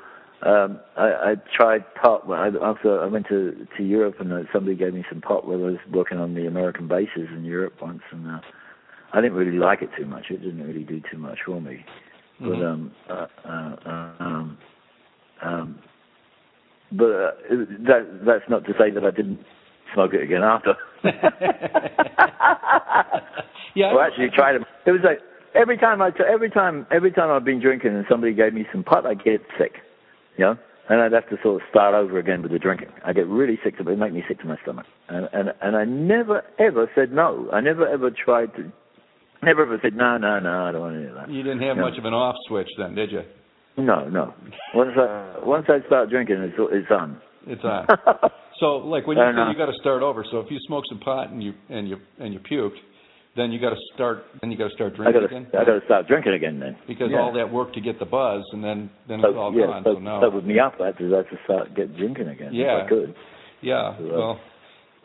[0.43, 2.29] Um, I, I tried pot.
[2.29, 5.57] I, after I went to to Europe, and uh, somebody gave me some pot while
[5.57, 8.39] I was working on the American bases in Europe once, and uh,
[9.13, 10.25] I didn't really like it too much.
[10.29, 11.83] It didn't really do too much for me.
[12.39, 12.71] But Mhm.
[12.71, 13.75] um, uh, uh,
[14.19, 14.57] um,
[15.41, 15.79] um,
[16.91, 17.31] but uh,
[17.87, 19.39] that that's not to say that I didn't
[19.93, 20.75] smoke it again after.
[23.77, 23.93] Yeah.
[23.93, 24.63] Well, actually, tried it.
[24.87, 25.19] It was like
[25.53, 28.83] every time I, every time, every time I've been drinking and somebody gave me some
[28.83, 29.73] pot, I get sick,
[30.37, 30.55] you know,
[30.89, 32.89] and I'd have to sort of start over again with the drinking.
[33.05, 35.75] I get really sick to it, make me sick to my stomach, and and and
[35.75, 37.49] I never ever said no.
[37.51, 38.71] I never ever tried to,
[39.43, 40.63] never ever said no, no, no.
[40.65, 41.29] I don't want any of that.
[41.29, 41.89] You didn't have No.
[41.89, 43.21] much of an off switch then, did you?
[43.77, 44.33] No, no.
[44.73, 47.21] Once I once I start drinking, it's it's on.
[47.45, 47.87] It's on.
[48.59, 50.97] So, like when you say you got to start over, so if you smoke some
[50.99, 52.77] pot and you and you and you puked,
[53.37, 54.23] then you got to start.
[54.41, 55.47] Then you got to start I drinking gotta again.
[55.53, 56.75] I gotta start drinking again then.
[56.87, 57.19] because yeah.
[57.19, 59.83] all that work to get the buzz, and then then it's So, all yeah, gone.
[59.85, 60.73] so, So now, that would me up.
[60.81, 62.49] I had to, I had to start get drinking again.
[62.53, 62.79] Yeah.
[62.79, 63.15] if I could.
[63.61, 63.97] yeah.
[63.97, 64.39] so, uh, Well,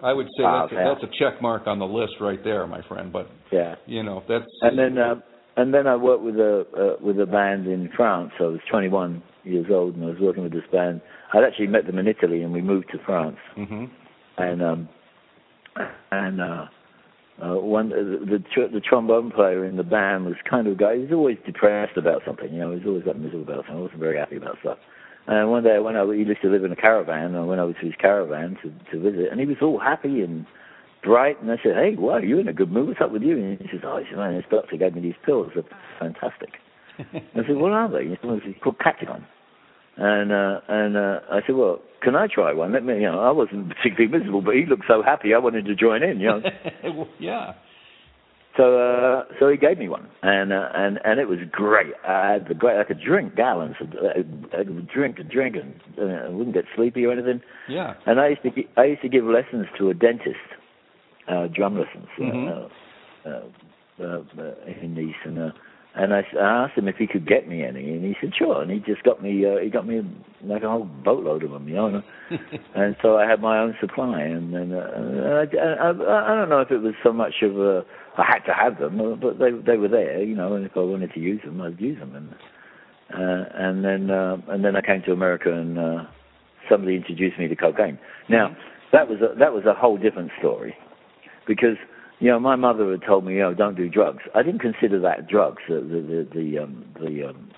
[0.02, 2.66] I would say Ah, that's a, that's a check mark on the list right there,
[2.66, 3.12] my friend.
[3.12, 3.76] But Yeah.
[3.86, 5.16] you know that's And then uh,
[5.56, 8.32] and then I worked with a uh, with a band in France.
[8.40, 11.00] I was 21 years old, and I was working with this band.
[11.34, 13.36] I'd actually met them in Italy, and we moved to France.
[13.54, 13.84] hmm
[14.38, 14.88] And um,
[16.10, 16.64] and uh,
[17.40, 20.76] uh, one the the, tr- the trombone player in the band was kind of a
[20.76, 20.94] guy.
[20.94, 22.52] He was always depressed about something.
[22.52, 23.78] You know, he was always got miserable about something.
[23.78, 24.78] I wasn't very happy about stuff.
[25.26, 26.04] And one day when I.
[26.04, 27.26] He used to live in a caravan.
[27.26, 30.20] and I went over to his caravan to to visit, and he was all happy
[30.20, 30.46] and
[31.02, 31.40] bright.
[31.40, 32.88] And I said, "Hey, wow, you're in a good mood.
[32.88, 35.00] What's up with you?" And he says, "Oh, he said, man, this doctor gave me
[35.00, 35.52] these pills.
[35.54, 35.64] They're
[35.98, 36.50] fantastic."
[36.98, 39.24] I said, "What are they?" He said, it's called Captagon.
[39.96, 43.20] And uh, and uh, I said, "Well, can I try one?" Let me, you know,
[43.20, 46.28] I wasn't particularly miserable, but he looked so happy, I wanted to join in, you
[46.28, 47.06] know.
[47.20, 47.52] yeah.
[48.56, 51.92] so uh, so he gave me one, and uh, and and it was great.
[52.08, 52.78] I had the great.
[52.78, 53.76] I could drink gallons.
[53.80, 53.88] Of,
[54.52, 57.42] I, could drink and drink, and uh, I wouldn't get sleepy or anything.
[57.68, 57.92] Yeah.
[58.06, 60.36] And I used to gi- I used to give lessons to a dentist,
[61.28, 62.48] uh, drum lessons uh, Mhm.
[63.26, 65.50] uh, uh, uh, in Nice, and uh,
[65.94, 68.32] and I, s- I asked him if he could get me any, and he said
[68.36, 70.00] sure, and he just got me uh, he got me
[70.42, 72.02] like a whole boatload of them, you know.
[72.74, 76.36] And, so I had my own supply, and then uh, and I, I, I I
[76.36, 77.84] don't know if it was so much of a
[78.16, 80.72] I had to have them, uh, but they they were there, you know, and if
[80.76, 82.30] I wanted to use them, I'd use them, and
[83.12, 86.04] uh, and then uh, and then I came to America, and uh,
[86.70, 87.98] somebody introduced me to cocaine.
[88.30, 88.56] Now
[88.92, 90.74] that was a, that was a whole different story,
[91.46, 91.76] because
[92.22, 94.22] you know my mother had told me, you know, don't do drugs.
[94.34, 97.48] I didn't consider that drugs, uh, the the the um, the um,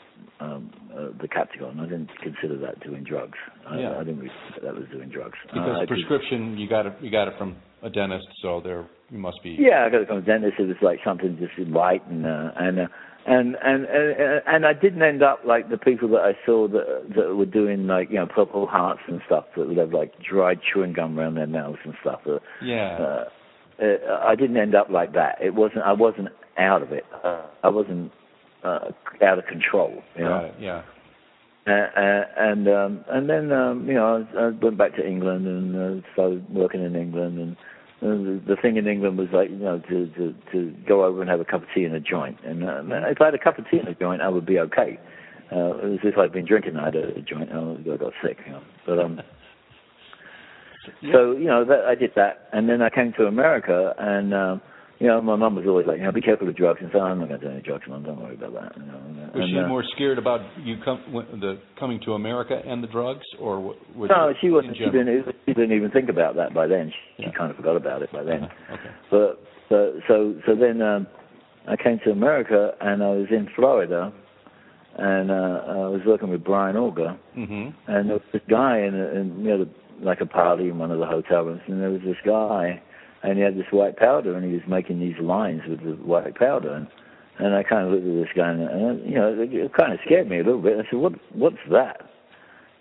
[0.40, 1.78] um, uh, the Captagon.
[1.80, 3.38] I didn't consider that doing drugs.
[3.68, 3.94] I, Yeah.
[4.00, 5.38] I didn't really think that was doing drugs.
[5.46, 8.60] Because uh, the did- prescription you got it you got it from a dentist, so
[8.64, 9.56] there you must be.
[9.58, 10.54] Yeah, I got it from a dentist.
[10.58, 12.86] It was like something just light and uh, and uh,
[13.26, 17.12] and and and and I didn't end up like the people that I saw that
[17.16, 20.60] that were doing like you know Purple Hearts and stuff that would have like dried
[20.72, 22.20] chewing gum around their mouths and stuff.
[22.26, 22.96] Uh, Yeah.
[22.98, 23.24] uh,
[23.82, 25.38] uh, I didn't end up like that.
[25.40, 25.82] It wasn't.
[25.82, 27.04] I wasn't out of it.
[27.22, 28.12] Uh, I wasn't
[28.62, 28.90] uh,
[29.22, 30.02] out of control.
[30.16, 30.38] You know.
[30.38, 30.54] It.
[30.60, 30.82] Yeah.
[31.66, 35.46] Uh, uh, and um, and then um, you know I, I went back to England
[35.46, 37.56] and uh, started working in England and
[38.02, 41.30] the, the thing in England was like you know to, to to go over and
[41.30, 43.58] have a cup of tea in a joint and uh, if I had a cup
[43.58, 44.98] of tea in a joint I would be okay.
[45.50, 48.52] Uh, it was if I'd been drinking I had a joint I got sick you
[48.52, 49.22] know but um
[51.12, 54.34] so you know that I did that and then I came to America and.
[54.34, 54.62] Um,
[55.00, 56.78] you know, my mum was always like, you know, be careful with drugs.
[56.80, 58.04] And so I'm not going to do any drugs, mum.
[58.04, 58.72] Don't worry about that.
[58.78, 62.12] You know, and, Was she uh, more scared about you com- when- the coming to
[62.12, 64.76] America and the drugs, or wa- was No, it she wasn't.
[64.76, 65.08] She didn't.
[65.08, 66.92] even- She didn't even think about that by then.
[67.16, 67.30] She, Yeah.
[67.32, 68.44] she kind of forgot about it by then.
[68.44, 68.74] Uh-huh.
[68.74, 68.90] Okay.
[69.10, 71.08] But so so so then um,
[71.66, 74.12] I came to America and I was in Florida,
[74.96, 78.94] and uh, I was working with Brian Auger, hmm and there was this guy in,
[78.94, 79.70] in you know the,
[80.00, 82.80] like a party in one of the hotel rooms, and there was this guy,
[83.22, 86.34] and he had this white powder, and he was making these lines with the white
[86.36, 86.86] powder, and
[87.38, 89.98] and I kind of looked at this guy, and, and you know it kind of
[90.04, 90.78] scared me a little bit.
[90.78, 92.02] I said, "What what's that?"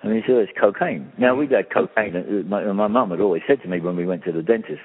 [0.03, 2.47] And he said, "It's cocaine." Now we'd had cocaine.
[2.47, 4.81] My my mum had always said to me when we went to the dentist,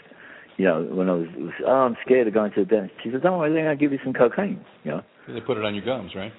[0.56, 2.94] you know, when I was, was oh, I'm scared of going to the dentist.
[3.02, 5.02] She said, "Don't worry, they're going to give you some cocaine." You know.
[5.28, 6.32] They put it on your gums, right?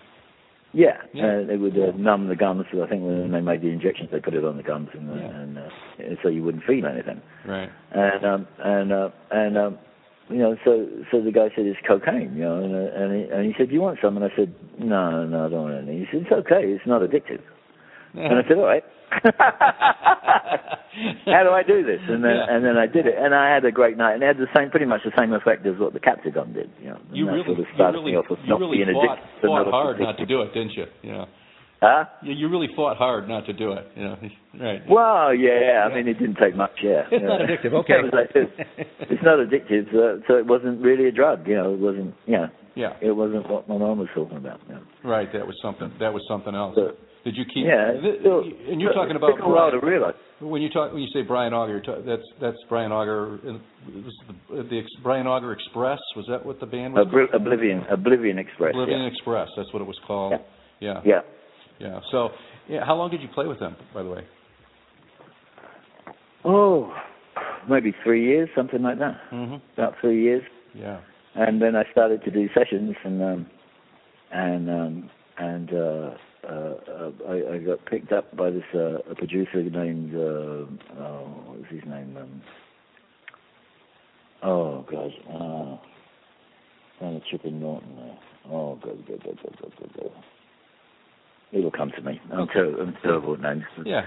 [0.72, 1.26] Yeah, Yeah.
[1.26, 2.65] Uh, they would uh, numb the gums.
[2.72, 5.15] I think when they made the injections, they put it on the gums, and, uh,
[5.15, 5.39] Yeah.
[5.39, 5.70] and uh,
[6.22, 7.22] so you wouldn't feel anything.
[7.45, 7.70] Right.
[7.91, 9.80] And um, and uh, and um,
[10.30, 13.32] you know, so so the guy said it's cocaine, you know, and uh, and, he,
[13.32, 15.88] and he said, "Do you want some?" And I said, "No, no, I don't want
[15.88, 16.61] any." He said, "It's okay.
[16.65, 17.41] It's not addictive."
[18.14, 18.84] And I said, "All right."
[21.26, 22.01] How do I do this?
[22.07, 22.45] And then Yeah.
[22.49, 24.47] and then I did it, and I had a great night, and it had the
[24.55, 26.70] same, pretty much the same effect as what the Captagon did.
[26.82, 28.49] You know, and you that really, sort of you started really, me off with you
[28.49, 30.86] not really being fought, fought hard not to do it, didn't you?
[31.03, 31.26] Yeah.
[31.82, 32.06] Huh?
[32.24, 34.18] You, you really fought hard not to do it, you know.
[34.60, 34.82] Right.
[34.90, 37.04] Well, yeah, I mean, it didn't take much, yeah.
[37.12, 38.02] It's not addictive, okay.
[38.12, 38.52] Like, it's,
[39.02, 42.48] it's not addictive, so, so it wasn't really a drug, you know, it wasn't, yeah,
[42.76, 42.98] yeah.
[43.00, 44.80] it wasn't what my mom was talking about, yeah.
[45.04, 45.32] Right.
[45.32, 45.92] That was something.
[46.00, 46.76] That was something else.
[46.76, 47.66] So, Did you keep?
[47.66, 50.16] yeah, th- so, and you're talking it about took a while to realize.
[50.42, 53.40] when you talk when you say Brian Auger, that's that's Brian Auger.
[53.44, 54.14] Was
[54.50, 57.08] the, the Brian Auger Express was that what the band was?
[57.08, 58.72] Obli- Oblivion, Oblivion Express.
[58.74, 59.08] Oblivion yeah.
[59.08, 59.48] Express.
[59.56, 60.34] That's what it was called.
[60.34, 60.42] Yeah.
[60.82, 61.02] Yeah.
[61.06, 61.22] Yeah.
[62.12, 62.30] So,
[62.68, 62.86] yeah.
[62.86, 64.26] How long did you play with them, by the way?
[66.46, 66.94] Oh,
[67.70, 69.18] maybe three years, something like that.
[69.32, 69.56] Mm-hmm.
[69.80, 71.00] About three years, Yeah.
[71.36, 73.48] and then I started to do sessions, and um,
[74.32, 76.12] and um, and uh,
[76.48, 81.44] uh, uh, I, I got picked up by this uh, a producer named uh, oh,
[81.46, 82.16] what was his name?
[82.18, 82.42] Um,
[84.44, 85.14] oh gosh,
[87.04, 88.18] uh, Chip Norton there.
[88.52, 90.12] Oh god, god, god, god, god, god, god.
[91.52, 92.22] It'll come to me.
[92.32, 93.64] I'm, ter- I'm terrible at names.
[93.86, 94.02] Yeah.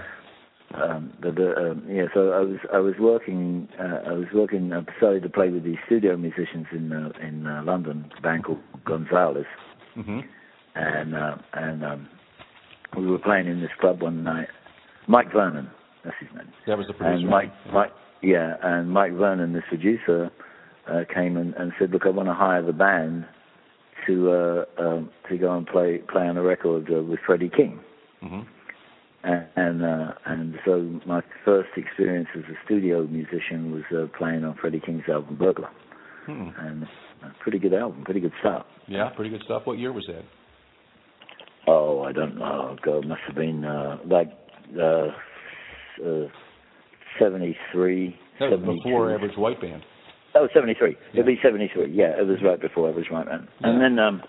[0.81, 4.71] um, but uh, um, yeah, so I was I was working uh, I was working
[4.73, 8.45] I decided to play with these studio musicians in uh, in uh, London, a band
[8.45, 9.45] called Gonzalez,
[9.97, 10.19] Mm-hmm.
[10.75, 12.07] and uh, and um,
[12.97, 14.47] we were playing in this club one night.
[15.07, 15.69] Mike Vernon,
[16.03, 16.47] that's his name.
[16.65, 17.19] That was the producer.
[17.19, 17.91] And Mike, Mike,
[18.21, 20.31] yeah, and Mike Vernon, this producer,
[20.89, 23.25] uh, came and, and said, "Look, I want to hire the band
[24.07, 27.79] to uh, um, to go and play play on a record uh, with Freddie King."
[28.23, 28.41] Mm-hmm.
[29.25, 34.43] And and, uh, and so my first experience as a studio musician was uh, playing
[34.43, 35.69] on Freddie King's album Burglar,
[36.25, 36.49] Hmm.
[36.59, 36.83] and
[37.23, 38.65] a pretty good album, pretty good stuff.
[38.87, 39.09] Yeah.
[39.15, 39.61] Pretty good stuff.
[39.65, 40.23] What year was that?
[41.67, 42.75] Oh, I don't know.
[42.83, 44.27] God, must have been uh, like
[44.77, 45.07] uh,
[46.05, 46.27] uh,
[47.19, 49.83] 73, That was before Average White Band.
[50.35, 50.89] Oh, 73.
[50.91, 50.95] Yeah.
[51.13, 51.91] It'd be 73.
[51.91, 53.47] Yeah, it was right before Average White Man.
[53.61, 54.21] And then, um,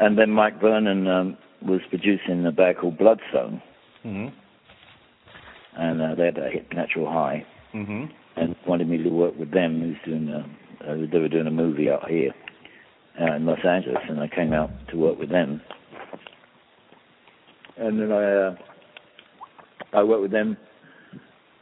[0.00, 3.62] and then Mike Vernon um, was producing a band called Bloodstone,
[4.04, 4.36] Mm-hmm.
[5.82, 7.44] and uh, they had that hit Natural High,
[7.74, 8.04] Mm-hmm.
[8.40, 9.80] and wanted me to work with them.
[9.80, 10.28] Who's doing?
[10.28, 10.46] Uh,
[10.88, 12.32] uh, they were doing a movie out here
[13.20, 15.60] uh, in Los Angeles, and I came out to work with them.
[17.78, 18.54] And then I, uh,
[19.92, 20.56] I worked with them.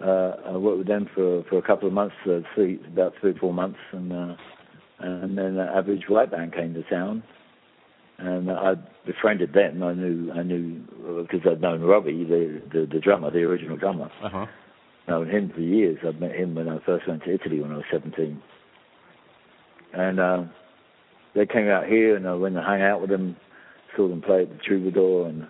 [0.02, 3.30] Uh, I worked with them for for a couple of months, uh, three about three
[3.30, 4.34] or four months, and uh,
[4.98, 7.22] and then uh, Average White Band came to town,
[8.18, 8.74] and I
[9.06, 9.82] befriended them.
[9.82, 10.80] I knew I knew
[11.22, 14.46] because I'd known Robbie, the, the the drummer, the original drummer Uh huh.
[15.08, 15.98] known him for years.
[16.06, 18.42] I'd met him when I first went to Italy when I was 17.
[19.92, 20.42] And uh,
[21.36, 23.36] they came out here, and I went and hung out with them,
[23.96, 25.46] saw them play at the Troubadour, and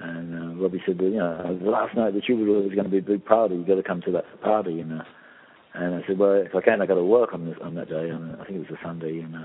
[0.00, 2.90] and uh, Robbie said, well, you know, the last night the Troubadour was going to
[2.90, 3.56] be a big party.
[3.56, 4.80] You got to come to that party.
[4.80, 5.04] And uh,
[5.74, 7.88] and I said, well, if I can, I got to work on this on that
[7.88, 8.08] day.
[8.08, 9.44] And I think it was a Sunday, and uh,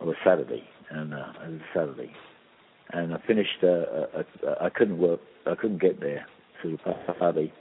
[0.00, 2.12] or a Saturday, and uh, it was a Saturday.
[2.90, 3.62] And I finished.
[3.62, 5.20] Uh, uh, uh, I couldn't work.
[5.46, 6.26] I couldn't get there
[6.62, 7.52] to the party.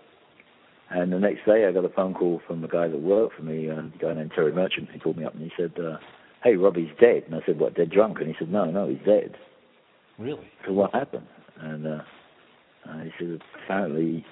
[0.89, 3.43] And the next day, I got a phone call from a guy that worked for
[3.43, 4.89] me, uh, a guy named Terry Merchant.
[4.91, 5.97] He called me up and he said, uh,
[6.43, 7.75] "Hey, Robbie's dead." And I said, "What?
[7.75, 9.37] Dead drunk?" And he said, "No, no, he's dead."
[10.19, 10.51] Really?
[10.65, 11.27] So what happened?
[13.21, 14.25] And he said, apparently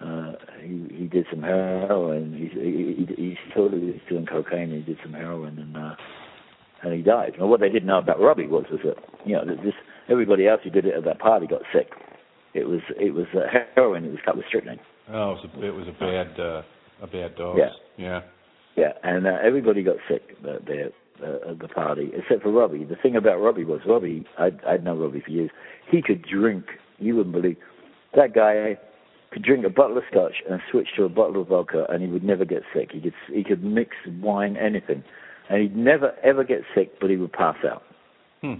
[0.00, 2.32] uh, he he did some heroin.
[2.32, 4.72] He he he, thought he was doing cocaine.
[4.72, 5.94] And he did some heroin and uh,
[6.82, 7.34] and he died.
[7.38, 9.74] Well, what they didn't know about Robbie was was that you know that this
[10.08, 11.90] everybody else who did it at that party got sick.
[12.54, 14.04] It was it was uh, heroin.
[14.04, 14.80] It was cut with strychnine.
[15.08, 16.62] Oh, it was a, it was a bad uh,
[17.02, 17.58] a bad dose.
[17.58, 17.70] Yeah.
[17.96, 18.20] Yeah.
[18.74, 20.88] Yeah, and uh, everybody got sick uh, there
[21.22, 22.84] uh, at the party, except for Robbie.
[22.84, 24.24] The thing about Robbie was Robbie.
[24.38, 25.50] I'd, I'd known Robbie for years.
[25.90, 26.64] He could drink.
[26.98, 27.56] You wouldn't believe
[28.14, 28.78] that guy
[29.32, 32.08] could drink a bottle of scotch and switch to a bottle of vodka, and he
[32.08, 32.90] would never get sick.
[32.92, 33.90] He could he could mix
[34.20, 35.02] wine, anything,
[35.48, 37.82] and he'd never ever get sick, but he would pass out.
[38.42, 38.54] Hmm.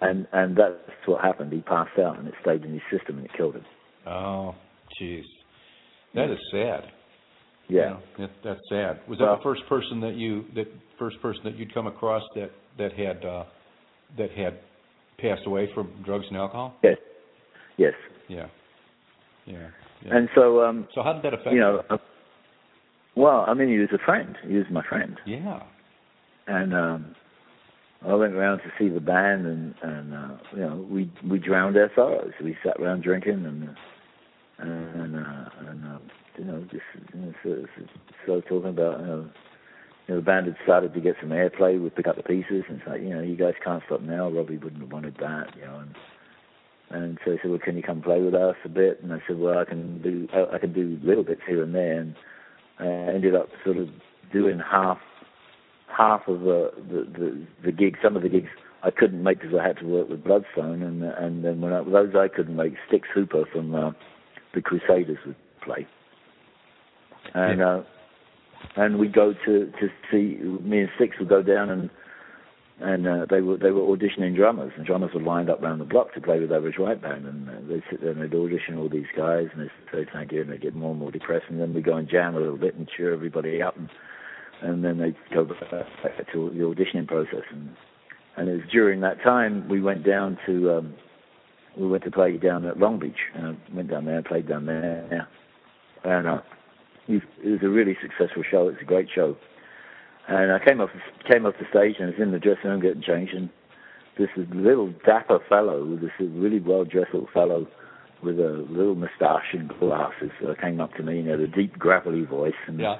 [0.00, 0.74] And and that's
[1.06, 1.52] what happened.
[1.52, 3.64] He passed out, and it stayed in his system, and it killed him.
[4.06, 4.54] Oh,
[5.00, 5.22] jeez.
[6.14, 6.84] That is sad.
[7.68, 7.80] Yeah.
[7.80, 9.00] Know, that, that's sad.
[9.08, 10.66] Was that Well- the first person that you that
[10.98, 13.44] first person that you'd come across that that had uh
[14.18, 14.58] that had
[15.18, 16.74] passed away from drugs and alcohol?
[16.82, 16.96] Yes.
[17.76, 17.92] Yes.
[18.28, 18.46] Yeah.
[19.46, 19.68] Yeah.
[20.04, 20.16] yeah.
[20.16, 21.98] And so um, so how did that affect you know, uh,
[23.16, 24.36] well, I mean, he was a friend.
[24.46, 25.18] He was my friend.
[25.26, 25.62] Yeah.
[26.46, 27.14] and um
[28.06, 31.76] I went around to see the band and and uh you know we we drowned
[31.76, 32.32] our sorrows.
[32.42, 33.68] We sat around drinking and
[34.58, 35.98] and uh and uh,
[36.38, 36.84] you know just
[37.14, 37.82] you know, so, so,
[38.26, 39.30] so talking about you know,
[40.08, 41.82] you know the band had started to get some airplay.
[41.82, 44.30] We pick up the pieces and it's like you know you guys can't stop now.
[44.30, 45.94] Robbie wouldn't have wanted that you know and
[46.90, 49.02] and so he said well can you come play with us a bit?
[49.02, 51.74] And I said well I can do I, I can do little bits here and
[51.74, 52.00] there.
[52.00, 52.14] And
[52.80, 53.88] uh, ended up sort of
[54.32, 54.98] doing half
[55.96, 58.48] half of the, the the the gigs, some of the gigs
[58.82, 61.82] I couldn't make because I had to work with Bloodstone, and and then when I,
[61.82, 63.92] those I couldn't make, Stix Hooper from uh,
[64.54, 65.86] the Crusaders would play,
[67.34, 67.82] and uh,
[68.76, 71.90] and we go to to see me and Stix would go down and
[72.80, 75.84] and uh, they were they were auditioning drummers, and drummers were lined up around the
[75.84, 78.76] block to play with Average White Band, and uh, they'd sit there and they'd audition
[78.76, 81.46] all these guys, and they'd say thank you, and they'd get more and more depressed,
[81.48, 83.88] and then we go and jam a little bit and cheer everybody up, and
[84.62, 85.60] and then they'd go back
[86.32, 87.70] to the auditioning process, and
[88.36, 90.94] and it was during that time we went down to um,
[91.78, 94.48] we went to play down at Long Beach, and I went down there and played
[94.48, 95.28] down there,
[96.04, 96.40] and uh,
[97.08, 98.68] it was a really successful show.
[98.68, 99.34] It was a great show
[100.28, 100.90] and I came off
[101.30, 103.48] came off the stage and was in the dressing room getting changed, and
[104.18, 107.66] this little dapper fellow, this really well dressed little fellow
[108.22, 111.78] with a little moustache and glasses, uh, came up to me and had a deep
[111.78, 112.98] gravelly voice, and Yeah.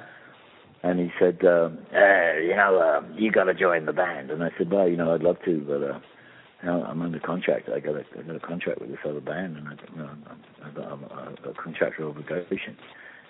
[0.83, 4.29] and he said, um, uh, you know, uh, you got to join the band.
[4.29, 5.99] And I said, well, you know, I'd love to, but uh,
[6.61, 7.67] you know, I'm under contract.
[7.67, 10.09] I got a, I got a contract with this other band, and I, you know,
[10.63, 12.77] I've got, I'm a, a contractual obligation.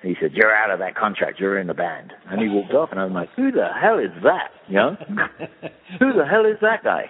[0.04, 1.40] He said, you're out of that contract.
[1.40, 2.14] You're in the band.
[2.30, 4.52] And he walked off, and I'm like, who the hell is that?
[4.68, 4.96] You know,
[6.00, 7.06] who the hell is that guy?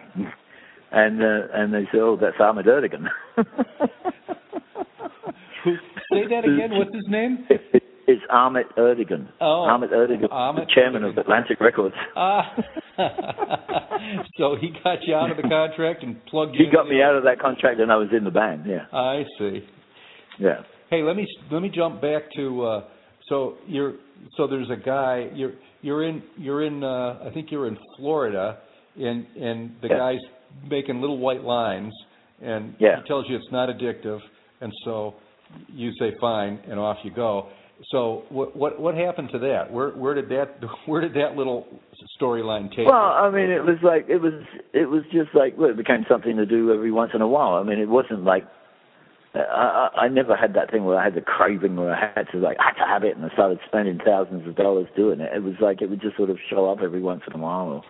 [0.91, 3.07] And uh, and they said, oh, that's Ahmet Ertegun.
[5.65, 6.71] Say that again.
[6.71, 7.45] What's his name?
[8.09, 9.27] It's Ahmet Ertegun.
[9.41, 11.93] Oh, Ahmet Ertegun, Ahmet the chairman of Atlantic Records.
[12.15, 12.55] Ah.
[14.37, 16.65] so he got you out of the contract and plugged you.
[16.65, 18.63] He got me out of that contract, and I was in the band.
[18.65, 19.59] Yeah, I see.
[20.39, 20.61] yeah.
[20.89, 22.83] Hey, let me let me jump back to uh
[23.27, 23.93] so you're
[24.37, 28.57] so there's a guy you're you're in you're in uh I think you're in Florida
[28.97, 29.97] and and the Yeah.
[29.97, 30.19] guy's
[30.69, 31.93] making little white lines
[32.41, 33.01] and Yeah.
[33.01, 34.19] he tells you it's not addictive
[34.61, 35.15] and so
[35.67, 37.47] you say fine and off you go.
[37.91, 39.71] So what what what happened to that?
[39.71, 41.67] Where where did that where did that little
[42.21, 42.95] storyline take Well.
[42.95, 44.33] I mean, it was like it was
[44.73, 47.55] it was just like well, it became something to do every once in a while.
[47.55, 48.45] I mean, it wasn't like
[49.35, 52.27] I, I I never had that thing where I had the craving where I had
[52.31, 55.19] to like I had to have it, and I started spending thousands of dollars doing
[55.19, 55.31] it.
[55.35, 57.67] It was like it would just sort of show up every once in a while,
[57.67, 57.81] or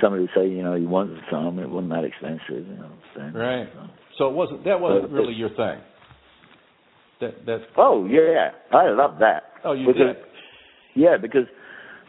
[0.00, 2.90] somebody would say, you know, you want some, it wasn't that expensive, you know.
[3.14, 3.34] what I'm saying?
[3.34, 3.68] Right.
[3.74, 5.80] So- So it wasn't that wasn't really your thing.
[7.20, 9.44] That that Oh yeah, I love that.
[9.64, 10.24] oh you Because- did.
[10.94, 11.46] Yeah, because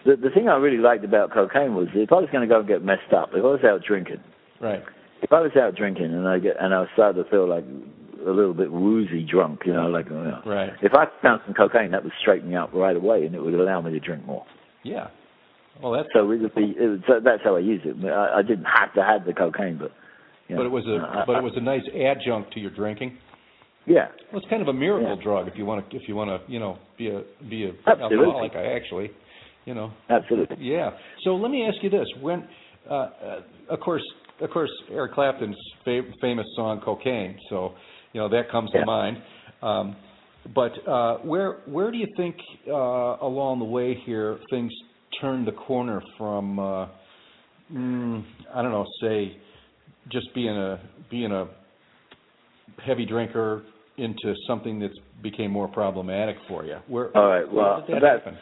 [0.06, 2.60] the the thing I really liked about cocaine was if I was going to go
[2.60, 4.22] and get messed up, if I was out drinking,
[4.62, 4.84] Right.
[5.24, 7.64] if I was out drinking and I get and I started to feel like
[8.26, 10.72] a little bit woozy drunk, you know, like you know, Right.
[10.82, 13.54] if I found some cocaine, that would straighten me up right away, and it would
[13.54, 14.46] allow me to drink more.
[14.84, 15.08] Yeah.
[15.82, 17.96] Well, that's So it would be it was, so that's how I use it.
[18.06, 19.92] I, I didn't have to have the cocaine, but
[20.48, 22.72] you know, but it was a uh, but it was a nice adjunct to your
[22.72, 23.18] drinking.
[23.86, 24.08] yeah.
[24.32, 25.24] Well, it's kind of a miracle Yeah.
[25.24, 27.72] drug if you want to if you want to you know be a be a
[27.88, 28.18] Absolutely.
[28.26, 28.56] alcoholic.
[28.56, 29.12] I actually,
[29.66, 30.58] you know, Absolutely.
[30.60, 30.92] yeah.
[31.26, 32.48] So let me ask you this: when,
[32.90, 34.04] uh, uh, of course,
[34.40, 37.74] of course, Eric Clapton's fa- famous song "Cocaine," so
[38.16, 38.80] you know that comes Yeah.
[38.80, 39.18] to mind.
[39.62, 39.96] Um,
[40.56, 42.36] but uh, where where do you think
[42.68, 42.72] uh,
[43.22, 44.72] along the way here things
[45.20, 46.58] turned the corner from?
[46.58, 46.88] Uh,
[47.74, 49.38] mm, I don't know, say,
[50.10, 50.80] just being a
[51.12, 51.48] being a
[52.86, 53.64] heavy drinker
[53.98, 56.78] into something that's became more problematic for you.
[56.88, 58.38] Where, All right, well, that, that- happen?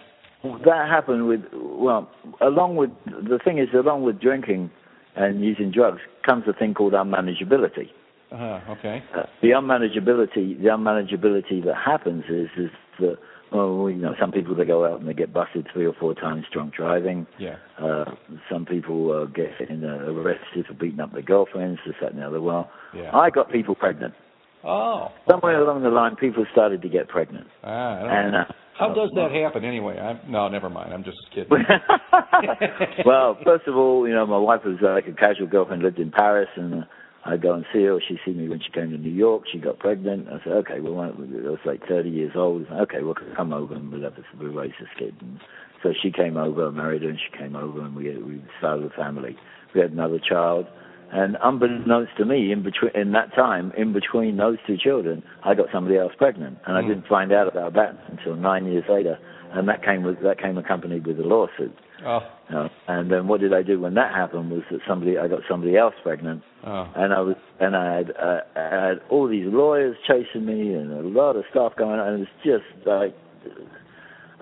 [0.66, 2.12] That happened with well,
[2.42, 4.70] along with the thing is, along with drinking
[5.16, 7.88] and using drugs comes a thing called unmanageability.
[8.34, 9.04] Uh-huh, okay.
[9.16, 13.18] Uh, the unmanageability, the unmanageability that happens is is that
[13.52, 16.16] well, you know, some people they go out and they get busted three or four
[16.16, 17.28] times drunk driving.
[17.38, 17.58] Yeah.
[17.80, 18.06] Uh,
[18.52, 22.22] some people uh, get in, uh, arrested for beating up their girlfriends, this, that, and
[22.22, 22.42] the other.
[22.42, 23.16] Well, Yeah.
[23.16, 24.16] I got people pregnant.
[24.64, 25.10] Oh.
[25.30, 28.40] Somewhere along the line, people started to get pregnant, Ah, I don't and know.
[28.40, 30.00] uh, How does that happen anyway?
[30.00, 30.92] I'm, no, never mind.
[30.92, 31.52] I'm just kidding.
[33.06, 36.00] well, first of all, you know, my wife was uh, like a casual girlfriend, lived
[36.00, 36.86] in Paris, and uh,
[37.26, 38.00] I'd go and see her.
[38.06, 39.44] She'd see me when she came to New York.
[39.52, 40.28] She got pregnant.
[40.28, 42.66] I said, okay, well, I was like 30 years old.
[42.70, 45.16] Okay, well, come over and we'll have this, we'll raise this kid.
[45.22, 45.40] And
[45.82, 48.86] so she came over, I married her, and she came over, and we we started
[48.86, 49.38] a family.
[49.74, 50.68] We had another child.
[51.12, 55.54] And unbeknownst to me, in between in that time, in between those two children, I
[55.54, 56.88] got somebody else pregnant, and I Mm.
[56.88, 59.20] didn't find out about that until nine years later,
[59.52, 61.78] and that came with that came accompanied with a lawsuit.
[62.06, 62.20] Oh.
[62.54, 64.52] Uh, and then what did I do when that happened?
[64.52, 66.88] Was that somebody I got somebody else pregnant, Oh.
[66.96, 70.92] and I was and I had uh, I had all these lawyers chasing me and
[70.92, 72.08] a lot of stuff going on.
[72.14, 73.16] And it was just like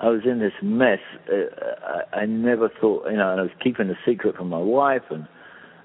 [0.02, 1.00] I was in this mess.
[1.32, 4.58] Uh, I, I never thought, you know, and I was keeping a secret from my
[4.58, 5.28] wife and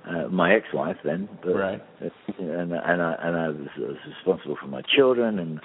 [0.09, 1.83] uh, my ex-wife then, but, Right.
[2.39, 5.61] and and I and I was, I was responsible for my children and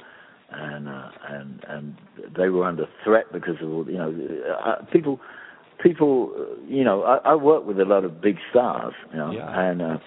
[0.51, 1.95] and uh, and and
[2.37, 4.13] they were under threat because of all you know
[4.65, 5.19] uh, people
[5.83, 9.31] people uh, you know I, I work with a lot of big stars you know
[9.31, 9.47] Yeah.
[9.69, 9.97] and uh,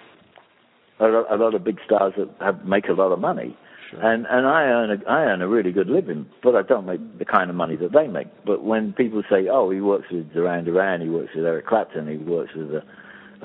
[0.99, 3.57] a, lot- a lot of big stars that have, make a lot of money.
[3.91, 4.01] Sure.
[4.01, 7.19] And and I earn a, I earn a really good living, but I don't make
[7.19, 8.27] the kind of money that they make.
[8.45, 12.07] But when people say, "Oh, he works with Duran Duran, he works with Eric Clapton,
[12.07, 12.81] he works with the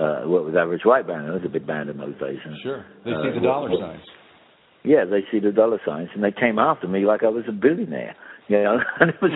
[0.03, 2.39] uh, worked with Average White Band," it was a big band in those days.
[2.45, 2.87] And, Sure.
[3.05, 4.03] They uh, see the dollar signs.
[4.83, 7.53] yeah, they see the dollar signs, and they came after me like I was a
[7.53, 8.17] billionaire.
[8.51, 9.31] You know, and it was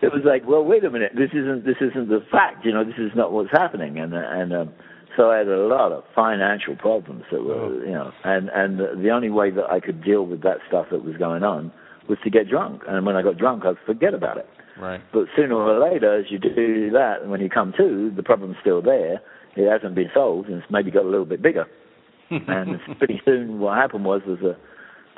[0.00, 2.64] it was like, well, wait a minute, this isn't this isn't the fact.
[2.64, 4.72] You know, this is not what's happening, and and um,
[5.16, 7.72] so I had a lot of financial problems that were, Oh.
[7.84, 11.04] you know, and and the only way that I could deal with that stuff that
[11.04, 11.72] was going on
[12.08, 14.48] was to get drunk, and when I got drunk, I'd forget about it.
[14.80, 15.00] Right.
[15.12, 18.56] But sooner or later, as you do that, and when you come to, the problem's
[18.62, 19.20] still there.
[19.56, 21.66] It hasn't been solved, and it's maybe got a little bit bigger
[22.30, 24.56] and pretty soon what happened was was a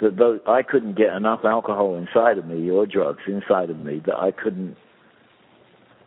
[0.01, 4.03] that those, I couldn't get enough alcohol inside of me or drugs inside of me
[4.07, 4.77] that I couldn't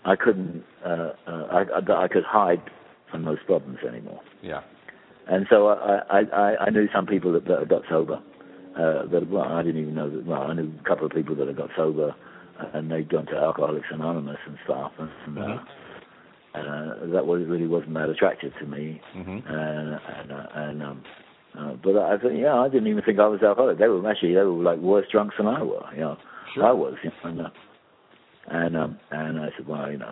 [0.05, 2.61] I couldn't uh, uh, I, I, that I could hide
[3.11, 4.21] from those problems anymore.
[4.41, 4.61] yeah.
[5.27, 8.21] And so I I, I, I knew some people that, that got sober.
[8.77, 10.25] Uh, that well, I didn't even know that.
[10.25, 12.15] Well, I knew a couple of people that had got sober,
[12.73, 15.59] and they'd gone to Alcoholics Anonymous and stuff, and, uh, Mhm.
[16.55, 19.43] uh, that was really wasn't that attractive to me Mhm.
[19.49, 21.03] and and uh, and um
[21.59, 23.77] uh, but I think yeah I didn't even think I was alcoholic.
[23.79, 25.83] They were actually they were like worse drunks than I were.
[25.93, 26.17] You know,
[26.53, 26.65] Sure.
[26.65, 26.95] I was.
[27.03, 27.49] You know, and uh,
[28.51, 30.07] and um and I said, well, you know,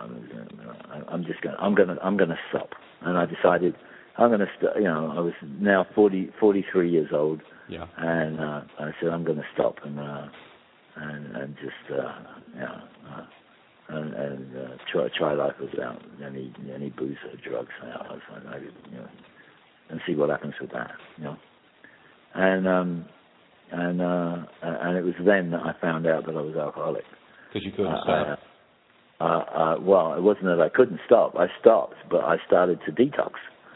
[1.08, 2.70] I'm just gonna I'm gonna I'm gonna stop.
[3.02, 3.74] And I decided
[4.18, 7.86] I'm gonna st- you know I was now 40 43 years old, Yeah.
[7.96, 10.26] and uh, I said I'm gonna stop and uh
[10.96, 12.12] and and just uh
[12.54, 12.82] you know.
[13.10, 13.24] Uh,
[13.90, 17.70] and, and uh, try try life without any any booze or drugs.
[17.82, 19.08] You I was like, I, you know,
[19.90, 20.90] and see what happens with that.
[21.16, 21.36] You know,
[22.34, 23.04] and um,
[23.72, 27.04] and uh, and it was then that I found out that I was alcoholic.
[27.52, 28.38] Because you couldn't Uh, stop.
[29.20, 31.34] uh, uh, well, it wasn't that I couldn't stop.
[31.36, 33.32] I stopped, but I started to detox.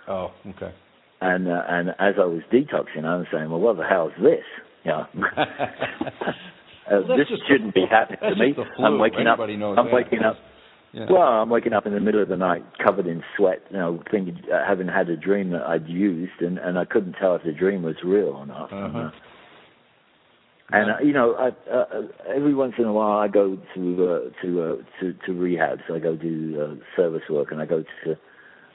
[0.08, 0.72] oh, okay.
[1.20, 4.22] And uh, and as I was detoxing, I was saying, well, what the hell is
[4.22, 4.44] this?
[4.84, 5.06] You know,
[5.36, 8.54] uh, Well, this shouldn't be happening to me.
[8.54, 8.64] flu.
[8.84, 9.38] I'm waking up.
[9.38, 9.94] Knows I'm that.
[9.94, 10.36] waking up.
[10.92, 11.06] Yeah.
[11.10, 13.62] Well, I'm waking up in the middle of the night, covered in sweat.
[13.70, 17.14] You know, thinking, uh, having had a dream that I'd used, and and I couldn't
[17.14, 18.70] tell if the dream was real or not.
[18.72, 18.98] And, Uh-huh.
[18.98, 19.10] uh,
[20.72, 24.04] and uh, you know, I, uh, uh, every once in a while, I go to
[24.06, 25.78] uh, to uh, to to rehab.
[25.88, 28.18] So I go do uh, service work, and I go to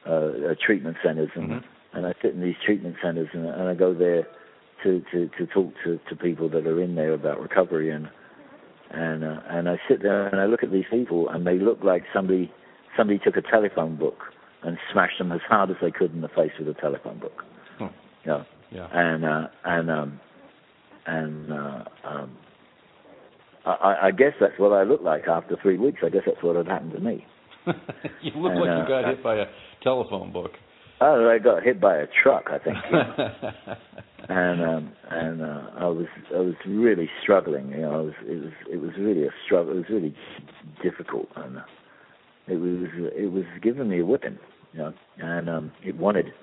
[0.07, 1.63] uh, uh, treatment centers, and Mhm.
[1.93, 4.25] and I sit in these treatment centers, and, and I go there
[4.83, 8.09] to to to talk to to people that are in there about recovery, and
[8.91, 11.79] and uh, and I sit there and I look at these people, and they look
[11.83, 12.51] like somebody
[12.95, 14.17] somebody took a telephone book
[14.63, 17.43] and smashed them as hard as they could in the face with a telephone book.
[17.77, 17.85] Hmm.
[18.25, 18.87] Know, Yeah.
[18.91, 20.19] and uh, and um,
[21.05, 22.37] and uh, um,
[23.65, 25.99] I, I guess that's what I look like after three weeks.
[26.05, 27.25] I guess that's what had happened to me.
[28.21, 29.45] you look And, like uh, you got hit by a
[29.83, 30.51] telephone book.
[30.99, 32.77] Oh, I got hit by a truck, I think,
[34.29, 37.69] and um, and uh, I was I was really struggling.
[37.69, 39.73] You know, I was it was it was really a struggle.
[39.73, 40.15] It was really
[40.81, 41.61] difficult, and uh,
[42.47, 44.39] it was it was giving me a whipping.
[44.73, 46.33] You know, and um, it wanted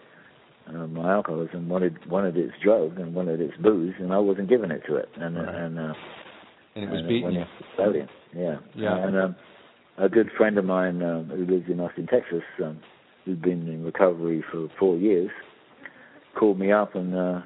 [0.69, 4.71] uh, my alcoholism wanted wanted its drug and wanted its booze, and I wasn't giving
[4.71, 5.55] it to it, and Right.
[5.55, 5.93] and uh,
[6.75, 8.07] and it was and beating went you.
[8.35, 8.57] Yeah.
[8.75, 9.07] Yeah.
[9.07, 9.37] And um,
[9.99, 12.81] a good friend of mine um, who lives in Austin, Texas, um,
[13.25, 15.31] who'd been in recovery for four years,
[16.39, 17.41] called me up and uh,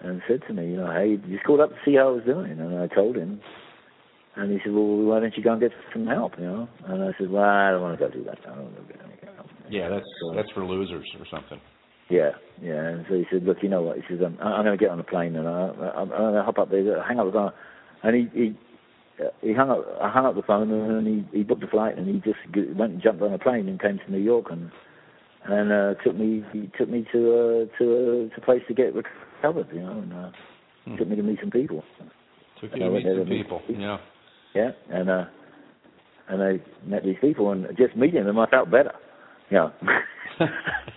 [0.00, 2.24] and said to me, you know, hey, just called up to see how I was
[2.24, 3.40] doing, and I told him.
[4.38, 6.68] And he said, well, why don't you go and get some help, you know?
[6.84, 8.36] And I said, well, I don't want to go do that.
[8.44, 9.46] I don't want to get any help.
[9.70, 11.58] Yeah, that's So- that's for losers or something.
[12.10, 12.32] Yeah,
[12.62, 12.86] yeah.
[12.86, 14.90] And so he said, "Look, you know what?" He says, "I'm, I'm going to get
[14.92, 17.32] on a plane and I, I'm, I'm going to hop up there, hang up the
[17.32, 17.52] phone."
[18.04, 18.54] And he he
[19.40, 22.06] he hung up I hung up the phone and he he booked a flight and
[22.06, 22.38] he just
[22.78, 24.70] went and jumped on a plane and came to New York and
[25.48, 28.74] and uh, took me he took me to uh, to uh, to a place to
[28.74, 30.30] get recovered, you know, and uh,
[30.86, 30.96] Hmm.
[30.98, 31.82] took me to meet some people.
[32.60, 33.58] Took And you to meet some people.
[33.66, 33.80] people.
[33.82, 33.98] Yeah.
[34.54, 35.24] Yeah, and uh,
[36.28, 38.92] and I met these people and just meeting them, I felt better.
[39.50, 39.72] You know,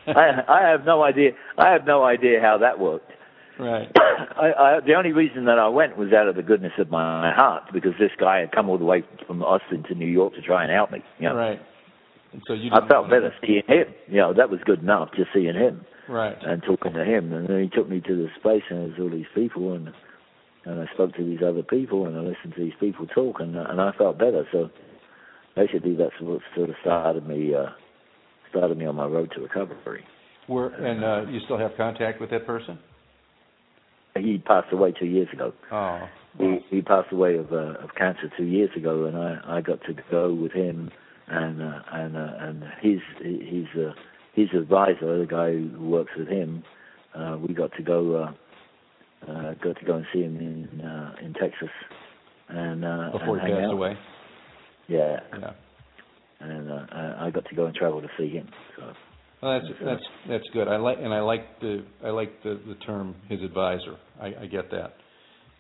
[0.07, 1.31] I I have no idea.
[1.57, 3.11] I have no idea how that worked.
[3.59, 3.91] Right.
[3.97, 7.33] I, I, the only reason that I went was out of the goodness of my
[7.33, 10.41] heart because this guy had come all the way from Austin to New York to
[10.41, 11.03] try and help me.
[11.19, 11.59] You know, Right.
[12.34, 13.88] And so you I felt better seeing him.
[14.07, 16.36] You know, that was good enough just seeing him Right.
[16.41, 17.34] and talking to him.
[17.34, 19.91] And then he took me to this place and there's all these people and
[20.65, 23.55] and I spoke to these other people and I listened to these people talk and
[23.55, 24.45] and I felt better.
[24.51, 24.69] So
[25.55, 27.67] basically, that's what sort of started me uh,
[28.49, 30.03] started me on my road to recovery.
[30.47, 32.80] Were and uh, you still have contact with that person?
[34.17, 35.53] He passed away two years ago.
[35.71, 36.01] Oh.
[36.38, 39.82] he, he passed away of uh, of cancer two years ago, and I I got
[39.84, 40.91] to go with him
[41.30, 43.93] and uh, and uh, and his his uh,
[44.34, 46.63] his advisor, the guy who works with him,
[47.15, 51.15] uh, we got to go uh, uh, got to go and see him in uh,
[51.21, 51.69] in Texas,
[52.49, 53.73] and uh, Before and he passed out.
[53.73, 53.97] away.
[54.88, 55.51] Yeah, Yeah.
[56.39, 58.47] and uh, I I got to go and travel to see him.
[58.77, 58.93] So
[59.41, 60.67] Well, that's that's that's good.
[60.67, 63.97] I like and I like the I like the the term his advisor.
[64.21, 64.93] I, I get that.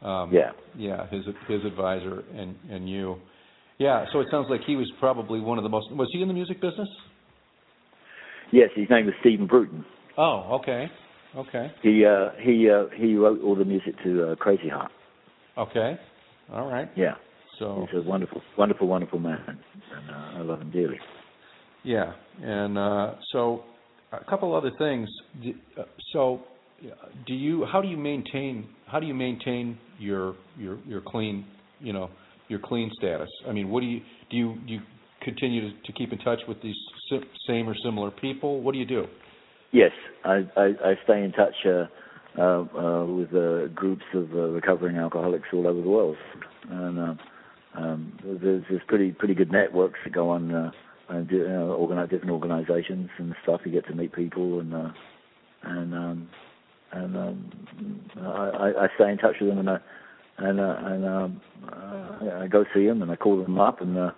[0.07, 3.17] Um, yeah, Yeah, his his advisor and and you.
[3.79, 4.05] Yeah.
[4.13, 5.91] So it sounds like he was probably one of the most.
[5.91, 6.87] Was he in the music business?
[8.51, 9.83] yes, his name was Stephen Bruton.
[10.17, 10.87] Oh, okay.
[11.35, 11.71] Okay.
[11.83, 14.91] He uh, he uh, he wrote all the music to uh, Crazy Heart.
[15.57, 15.97] Okay.
[16.51, 16.89] All right.
[16.95, 17.13] Yeah,
[17.59, 20.97] So he's a wonderful, wonderful, wonderful man, and uh, I love him dearly.
[21.83, 23.63] yeah, and uh, so
[24.11, 25.07] a couple other things.
[25.77, 26.41] Uh, So,
[27.27, 27.65] do you?
[27.71, 28.67] How do you maintain?
[28.87, 31.45] How do you maintain your your your clean?
[31.79, 32.09] You know,
[32.49, 33.29] your clean status.
[33.47, 34.37] I mean, what do you do?
[34.37, 34.79] You you
[35.21, 36.75] continue to, to keep in touch with these
[37.47, 38.61] same or similar people?
[38.61, 39.05] What do you do?
[39.71, 39.91] Yes,
[40.25, 41.85] I I, I stay in touch uh,
[42.37, 42.41] uh,
[42.77, 46.17] uh, with uh, groups of uh, recovering alcoholics all over the world,
[46.69, 47.19] and
[47.75, 50.73] um, there's there's pretty pretty good networks that go on.
[51.11, 53.61] And do, organize different organizations and stuff.
[53.65, 54.89] You get to meet people and uh,
[55.63, 56.29] and um,
[56.91, 57.51] and um,
[58.15, 59.77] I I stay in touch with them and I
[60.39, 63.97] and uh, and um, uh, I go see them and I call them up and
[63.97, 64.11] uh,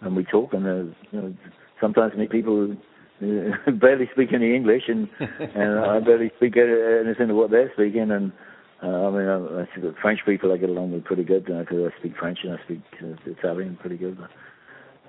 [0.00, 1.34] and we talk and uh, you know,
[1.80, 2.76] sometimes meet people
[3.20, 7.72] who uh, barely speak any English and and I barely speak anything of what they're
[7.74, 8.32] speaking and.
[8.80, 11.98] Uh, I mean, I, I French people I get along with pretty good because I
[11.98, 14.16] speak French and I speak uh, Italian pretty good.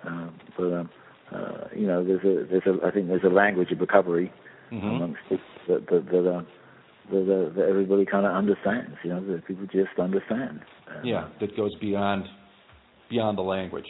[0.03, 0.89] Uh, but um,
[1.31, 4.33] uh, you know, there's a there's a I think there's a language of recovery
[4.71, 4.87] Mm-hmm.
[4.87, 6.43] amongst it that that that, uh,
[7.09, 8.95] that, that everybody kind of understands.
[9.03, 10.61] You know, that people just understand.
[11.03, 12.25] Yeah, that goes beyond
[13.09, 13.87] beyond the language.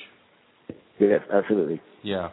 [0.99, 1.81] Yes, absolutely.
[2.03, 2.29] Yeah,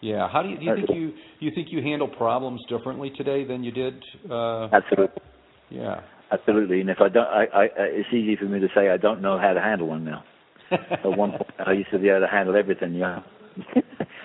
[0.00, 0.28] yeah.
[0.32, 3.64] How do you do you think you you think you handle problems differently today than
[3.64, 4.02] you did?
[4.30, 5.22] Uh, Absolutely.
[5.70, 6.00] yeah.
[6.30, 6.80] Absolutely.
[6.80, 9.38] And if I don't, I, I, it's easy for me to say I don't know
[9.38, 10.24] how to handle one now.
[10.70, 12.94] At one point, I used to be able to handle everything.
[12.94, 13.20] Yeah.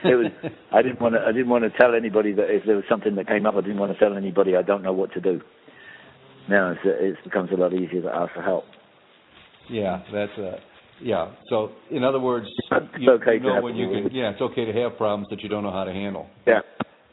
[0.03, 0.27] it was.
[0.73, 1.21] I didn't want to.
[1.21, 3.61] I didn't want to tell anybody that if there was something that came up, I
[3.61, 5.41] didn't want to tell anybody I don't know what to do.
[6.49, 8.65] Now it's, it becomes a lot easier to ask for help.
[9.69, 10.57] Yeah, that's uh
[11.01, 11.31] yeah.
[11.49, 14.09] So in other words, It's you, okay you know have when you can.
[14.11, 16.27] Yeah, it's okay to have problems that you don't know how to handle.
[16.45, 16.61] Yeah,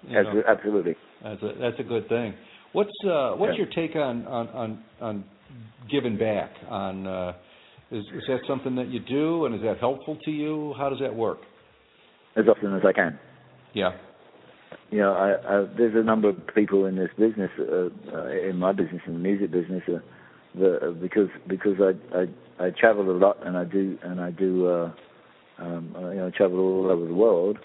[0.09, 0.97] know, absolutely.
[1.22, 2.35] that's a that's a good thing.
[2.72, 3.64] What's uh what's Yeah.
[3.64, 5.24] your take on on on on
[5.91, 6.51] giving back?
[6.68, 7.33] On uh
[7.91, 10.74] is is that something that you do, and is that helpful to you?
[10.79, 11.39] How does that work?
[12.37, 13.18] As often as I can.
[13.72, 13.93] Yeah.
[14.91, 18.57] You know, I, I, there's a number of people in this business, uh, uh, in
[18.59, 19.99] my business, in the music business, uh,
[20.55, 24.31] the, uh, because because I, I I travel a lot and I do and I
[24.31, 24.93] do uh,
[25.59, 27.59] um, uh, you know travel all over the world,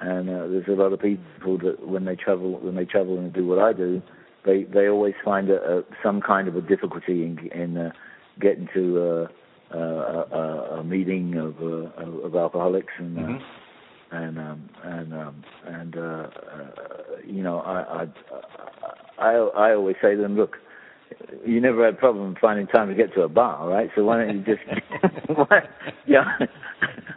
[0.00, 3.46] and there's a lot of people that when they travel when they travel and do
[3.46, 4.02] what I do,
[4.44, 7.92] they they always find a, a, some kind of a difficulty in in
[8.40, 9.28] getting to
[9.70, 13.16] a, a- meeting of of alcoholics and.
[13.16, 13.42] Mhm.
[14.14, 16.28] And um and um and uh, uh
[17.26, 18.06] you know I, I
[19.18, 20.56] I I always say to them, look,
[21.44, 23.90] you never had a problem finding time to get to a bar, right?
[23.94, 24.62] So why don't you just
[25.28, 25.60] why,
[26.06, 26.24] yeah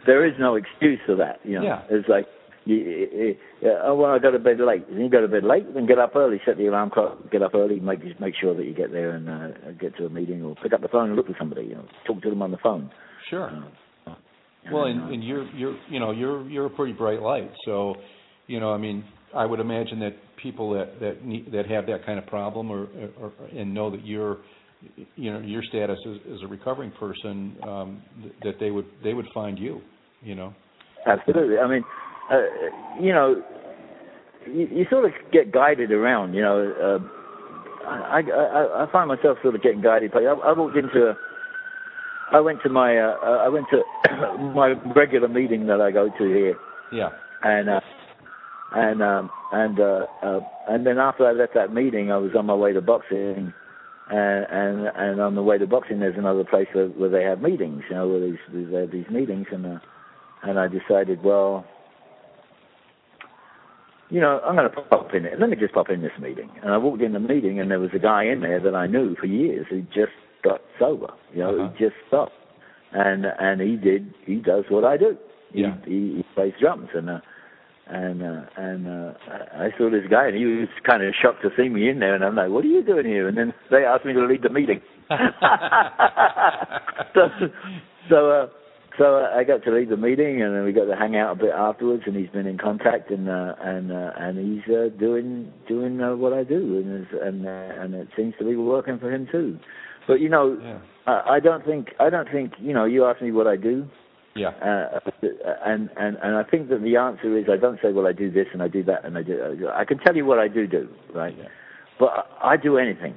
[0.08, 1.62] there is no excuse for that, you know.
[1.62, 1.82] Yeah.
[1.90, 2.26] It's like
[2.64, 4.88] you, you, you, oh well I go to bed late.
[4.88, 7.42] Then you go to bed late, then get up early, set the alarm clock, get
[7.42, 10.42] up early, make make sure that you get there and uh, get to a meeting
[10.42, 12.50] or pick up the phone and look for somebody, you know, talk to them on
[12.50, 12.90] the phone.
[13.28, 13.50] Sure.
[13.50, 13.68] Uh,
[14.72, 17.50] Well, and, and, you're you're you know you're you're a pretty bright light.
[17.64, 17.96] So,
[18.46, 19.04] you know, I mean,
[19.34, 20.12] I would imagine that
[20.42, 22.88] people that that need, that have that kind of problem or,
[23.20, 24.38] or and know that you're
[25.16, 29.14] you know your status as, as a recovering person um, th- that they would they
[29.14, 29.80] would find you.
[30.22, 30.54] You know.
[31.06, 31.58] Absolutely.
[31.58, 31.84] I mean,
[32.30, 33.42] uh, you know,
[34.46, 36.34] you, you sort of get guided around.
[36.34, 40.12] You know, uh, I, I I find myself sort of getting guided.
[40.14, 41.16] I, I walked into a,
[42.32, 43.82] I went to my uh, uh, I went to
[44.54, 46.56] my regular meeting that I go to here,
[46.92, 47.10] Yeah.
[47.42, 47.80] and uh,
[48.74, 52.46] and um, and uh, uh, and then after I left that meeting, I was on
[52.46, 53.52] my way to boxing.
[54.10, 57.42] And, and and on the way to boxing, there's another place where, where they have
[57.42, 59.78] meetings, you know, where these they have these meetings, and uh,
[60.42, 61.66] and I decided, well,
[64.08, 65.38] you know, I'm going to pop in it.
[65.38, 66.48] Let me just pop in this meeting.
[66.62, 68.86] And I walked in the meeting, and there was a guy in there that I
[68.86, 70.12] knew for years who just
[70.42, 71.12] got sober.
[71.32, 71.70] You know, Uh-huh.
[71.76, 72.32] he just stopped,
[72.92, 74.12] and and he did.
[74.24, 75.16] He does what I do.
[75.52, 75.74] He Yeah.
[75.86, 77.20] he, he plays drums, and uh,
[77.86, 79.12] and uh, and uh,
[79.54, 82.14] I saw this guy, and he was kind of shocked to see me in there.
[82.14, 84.42] And I'm like, "What are you doing here?" And then they asked me to lead
[84.42, 84.80] the meeting.
[87.14, 87.28] so
[88.10, 88.46] so uh,
[88.98, 91.36] so I got to lead the meeting, and then we got to hang out a
[91.36, 92.02] bit afterwards.
[92.06, 96.16] And he's been in contact, and uh, and uh, and he's uh, doing doing uh,
[96.16, 99.58] what I do, and and uh, and it seems to be working for him too.
[100.08, 100.78] But you know, Yeah.
[101.06, 102.84] I, I don't think I don't think you know.
[102.86, 103.86] You asked me what I do,
[104.34, 104.48] Yeah.
[104.48, 104.98] uh,
[105.64, 108.30] and and and I think that the answer is I don't say well I do
[108.30, 109.68] this and I do that and I do.
[109.72, 111.34] I can tell you what I do do, right?
[111.38, 111.44] Yeah.
[112.00, 113.14] But I do anything.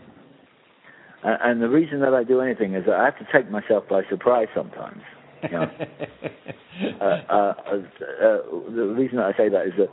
[1.24, 3.86] And, and the reason that I do anything is that I have to take myself
[3.90, 5.04] by surprise sometimes.
[5.44, 5.72] You know?
[7.00, 8.38] uh, uh, uh,
[8.76, 9.90] the reason that I say that is that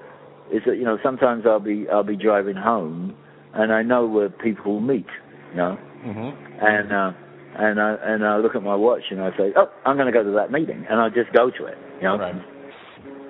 [0.50, 3.14] is that you know sometimes I'll be I'll be driving home
[3.54, 5.06] and I know where people meet,
[5.50, 6.34] you know, mhm.
[6.62, 7.12] and uh,
[7.58, 10.12] and I and I look at my watch and I say, oh, I'm going to
[10.12, 12.34] go to that meeting, and I just go to it, you know, Right.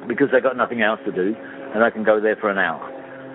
[0.08, 1.34] because I got nothing else to do,
[1.74, 2.82] and I can go there for an hour.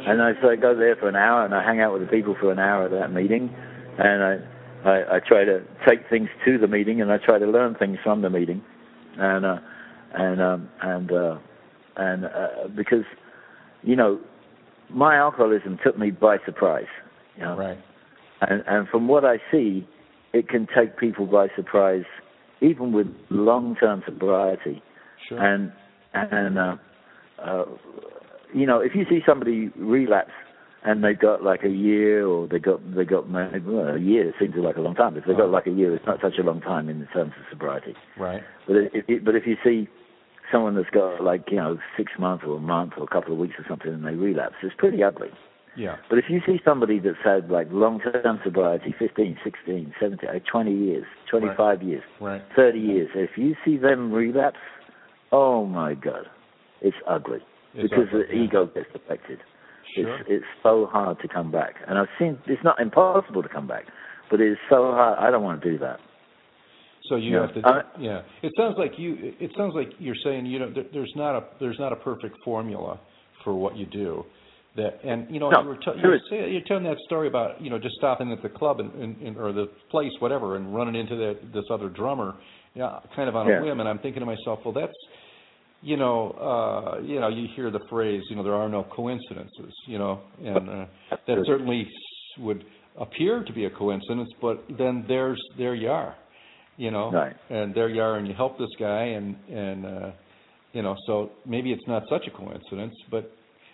[0.05, 2.07] And I so I go there for an hour, and I hang out with the
[2.09, 3.49] people for an hour at that meeting,
[3.97, 4.37] and I,
[4.89, 7.99] I I try to take things to the meeting, and I try to learn things
[8.03, 8.61] from the meeting,
[9.17, 9.57] and uh,
[10.13, 11.37] and um, and uh,
[11.95, 13.05] and uh, because
[13.81, 14.19] you know
[14.89, 16.91] my alcoholism took me by surprise,
[17.37, 17.77] you know, Right.
[18.49, 19.87] And and from what I see,
[20.33, 22.05] it can take people by surprise,
[22.61, 24.81] even with long-term sobriety
[25.29, 25.39] Sure.
[25.41, 25.71] and
[26.13, 26.75] and uh,
[27.41, 27.65] uh,
[28.53, 30.31] you know if you see somebody relapse
[30.85, 34.33] and they've got like a year or they got they got maybe, well, a year
[34.39, 35.15] seems like a long time.
[35.15, 37.45] If they've got like a year, it's not such a long time in terms of
[37.49, 37.95] sobriety.
[38.17, 38.41] right.
[38.67, 39.87] But if, if but if you see
[40.51, 43.39] someone that's got like you know six months or a month or a couple of
[43.39, 45.29] weeks or something and they relapse, it's pretty ugly.
[45.75, 45.95] Yeah.
[46.09, 50.71] But if you see somebody that's had like long-term sobriety, 15, 16, 17, uh, 20
[50.73, 52.41] years, 25 years, Right.
[52.55, 54.57] 30 years, if you see them relapse,
[55.31, 56.25] oh my God,
[56.81, 57.39] it's ugly
[57.73, 58.43] It's because ugly, the yeah.
[58.43, 59.39] ego gets affected.
[59.95, 60.15] Sure.
[60.19, 63.67] It's it's so hard to come back, and I've seen it's not impossible to come
[63.67, 63.85] back,
[64.31, 65.19] but it's so hard.
[65.19, 65.99] I don't want to do that.
[67.09, 67.41] So you Yeah.
[67.47, 68.21] have to, I- yeah.
[68.41, 69.33] It sounds like you.
[69.39, 72.37] It sounds like you're saying you know there, there's not a there's not a perfect
[72.45, 72.99] formula
[73.43, 74.25] for what you do.
[74.75, 77.27] That and you know No, you were t- you is- say, you're telling that story
[77.27, 80.55] about you know just stopping at the club and, and, and or the place whatever
[80.55, 82.33] and running into that this other drummer,
[82.73, 83.59] yeah, kind of on Yeah.
[83.59, 83.79] a whim.
[83.81, 84.93] And I'm thinking to myself, well, that's
[85.83, 86.31] you know
[86.97, 90.21] uh you know you hear the phrase you know there are no coincidences you know
[90.43, 90.85] and uh,
[91.27, 91.85] that certainly
[92.39, 92.63] would
[92.97, 96.15] appear to be a coincidence, but then there's there you are
[96.77, 97.35] you know Right.
[97.51, 100.11] and there you are and you help this guy and and uh
[100.71, 103.29] you know so maybe it's not such a coincidence but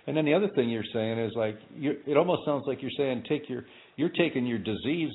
[0.08, 2.92] and then the other thing you're saying is like you it almost sounds like you're
[2.98, 3.64] saying take your
[3.96, 5.12] you're taking your disease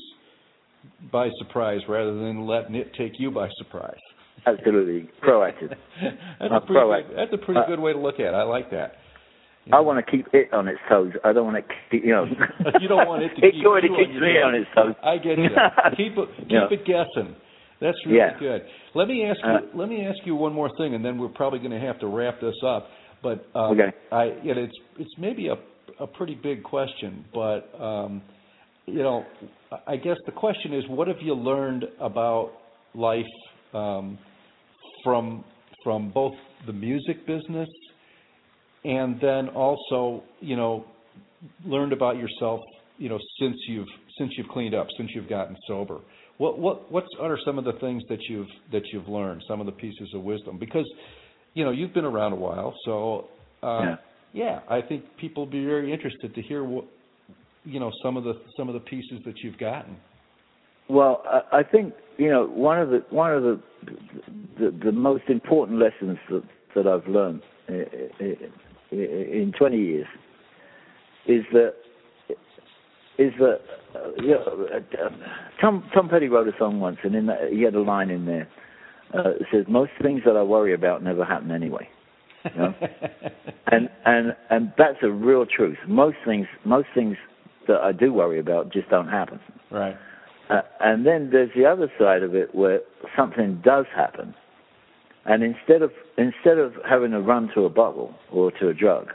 [1.12, 3.98] by surprise rather than letting it take you by surprise
[4.46, 5.70] Absolutely proactive.
[6.40, 7.08] that's Uh, a pretty proactive.
[7.08, 8.96] good, that's a pretty Uh, good way to look at it i like that
[9.72, 11.12] I want to keep it on its toes.
[11.24, 12.26] I don't want to keep, you know.
[12.82, 14.92] You don't want it to keep already you on keeps me on its toes.
[15.02, 15.48] I get you.
[15.96, 16.68] keep it keep Yeah.
[16.70, 17.34] it guessing.
[17.80, 18.38] That's really Yeah.
[18.38, 18.60] good.
[18.94, 19.48] Let me ask you.
[19.50, 21.98] Uh, let me ask you one more thing, and then we're probably going to have
[22.00, 22.88] to wrap this up.
[23.24, 23.92] But um, Okay.
[24.12, 25.56] I, you know, it's it's maybe a
[25.98, 28.22] a pretty big question, but um,
[28.86, 29.24] you know,
[29.86, 32.52] I guess the question is, what have you learned about
[32.94, 33.24] life
[33.72, 34.18] um,
[35.02, 35.44] from
[35.82, 36.34] from both
[36.66, 37.68] the music business
[38.84, 40.84] and then also, you know,
[41.64, 42.60] learned about yourself,
[42.98, 45.98] you know, since you've since you've cleaned up, since you've gotten sober.
[46.38, 49.42] What what what's what are some of the things that you've that you've learned?
[49.48, 50.90] Some of the pieces of wisdom because,
[51.54, 53.28] you know, you've been around a while, so
[53.62, 53.96] uh, Yeah.
[54.32, 56.84] yeah, I think people will be very interested to hear what
[57.64, 59.96] you know some of the some of the pieces that you've gotten.
[60.88, 63.60] Well, I, I think you know one of the one of the
[64.58, 66.42] the, the most important lessons that
[66.74, 67.42] that I've learned
[68.90, 70.06] in 20 years
[71.26, 71.74] is that
[73.16, 73.60] is that
[73.94, 75.08] uh, you know, uh,
[75.60, 78.26] Tom Tom Petty wrote a song once, and in that, he had a line in
[78.26, 78.48] there
[79.14, 81.88] uh, says, "Most things that I worry about never happen anyway."
[82.44, 82.74] You know?
[83.68, 85.78] and and and that's a real truth.
[85.86, 87.16] Most things most things
[87.68, 89.40] that I do worry about just don't happen.
[89.70, 89.96] right.
[90.50, 92.80] Uh, and then there's the other side of it where
[93.16, 94.34] something does happen,
[95.24, 99.08] and instead of instead of having to run to a bottle or to a drug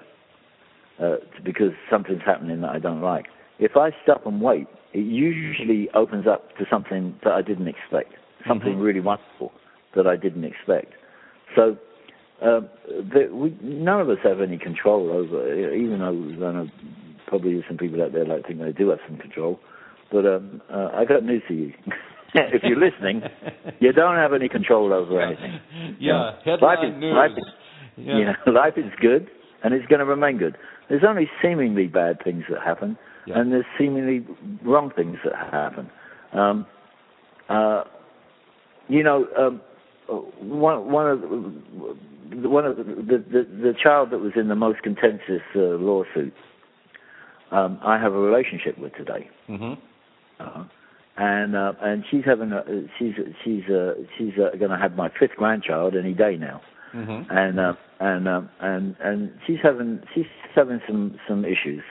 [0.99, 3.27] uh, because something's happening that I don't like,
[3.59, 8.13] if I stop and wait, it usually opens up to something that I didn't expect,
[8.47, 8.81] something Mhm.
[8.83, 9.51] really wonderful
[9.95, 10.93] that I didn't expect.
[11.55, 11.77] So.
[12.41, 16.67] Uh, the, we, none of us have any control over, even though I know
[17.27, 19.59] probably some people out there that think they do have some control.
[20.09, 21.73] But um, uh, I got news for you.
[22.33, 23.23] if you're listening,
[23.81, 25.59] you don't have any control over anything.
[25.99, 26.53] Yeah, Yeah.
[26.53, 27.13] headline Life is- news.
[27.13, 27.53] life is-
[27.97, 28.17] yeah.
[28.17, 29.27] You know, life is good,
[29.65, 30.57] and it's going to remain good.
[30.87, 33.37] There's only seemingly bad things that happen, Yeah.
[33.37, 34.25] and there's seemingly
[34.63, 35.89] wrong things that happen.
[36.31, 36.65] Um,
[37.49, 37.83] uh,
[38.87, 39.61] you know, um,
[40.41, 44.55] one one of the, one of the, the the the child that was in the
[44.55, 46.33] most contentious uh, lawsuit.
[47.51, 49.29] Um, I have a relationship with today.
[49.49, 49.73] Mm-hmm.
[50.39, 50.63] Uh,
[51.17, 52.63] and uh, and she's having a,
[52.97, 56.61] she's she's uh, she's uh, going to have my fifth grandchild any day now,
[56.93, 57.29] Mm-hmm.
[57.29, 61.83] and uh, and uh, and and she's having she's having some some issues,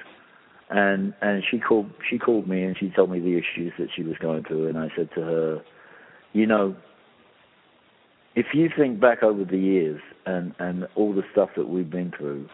[0.71, 4.03] and and she called she called me and she told me the issues that she
[4.03, 5.63] was going through, and I said to her,
[6.33, 6.75] you know,
[8.39, 12.13] if you think back over the years and and all the stuff that we've been
[12.17, 12.49] through,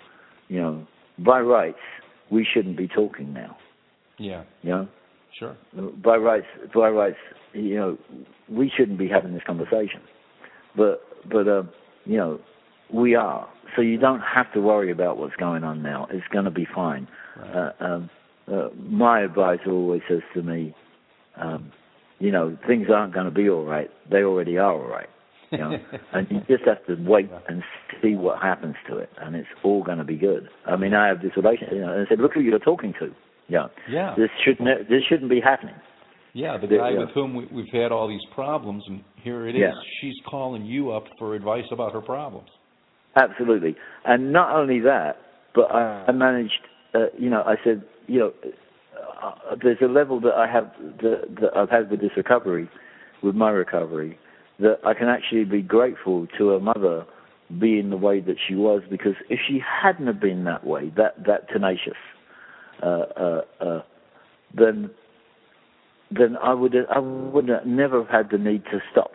[0.48, 0.86] you know,
[1.18, 1.84] by rights
[2.30, 3.56] we shouldn't be talking now,
[4.18, 4.42] Yeah.
[4.62, 4.88] you know
[5.38, 5.54] Sure.
[6.08, 7.18] by rights, by rights,
[7.52, 7.98] you know,
[8.48, 10.00] we shouldn't be having this conversation,
[10.76, 11.02] but
[11.34, 11.68] but um,
[12.06, 12.40] you know,
[12.92, 13.48] we are.
[13.76, 16.06] So you don't have to worry about what's going on now.
[16.10, 17.08] It's going to be fine.
[17.36, 17.54] Right.
[17.80, 18.10] Uh, um,
[18.46, 20.74] uh, my advisor always says to me,
[21.36, 21.72] um,
[22.20, 23.90] you know, things aren't going to be all right.
[24.10, 25.08] They already are all right.
[25.54, 25.78] You know,
[26.12, 27.62] and you just have to wait and
[28.02, 30.48] see what happens to it, and it's all going to be good.
[30.66, 32.92] I mean, I have this relationship, you know, and I said, look who you're talking
[33.00, 33.10] to.
[33.48, 34.14] Yeah, yeah.
[34.16, 35.74] this shouldn't this shouldn't be happening.
[36.32, 36.98] Yeah, the Yeah, guy yeah.
[37.00, 39.60] with whom we, we've had all these problems, and here it is.
[39.60, 39.72] Yeah.
[40.00, 42.48] She's calling you up for advice about her problems.
[43.16, 43.76] Absolutely.
[44.04, 45.16] And not only that,
[45.54, 46.60] but I, I managed,
[46.94, 48.32] uh, you know, I said, you know,
[49.22, 52.68] uh, there's a level that I have, that, that I've had with this recovery,
[53.22, 54.18] with my recovery,
[54.60, 57.06] that I can actually be grateful to her mother
[57.60, 61.24] being the way that she was, because if she hadn't have been that way, that,
[61.26, 61.92] that tenacious,
[62.82, 63.82] uh, uh, uh,
[64.56, 64.90] then,
[66.10, 69.10] then I would, I would have never have had the need to stop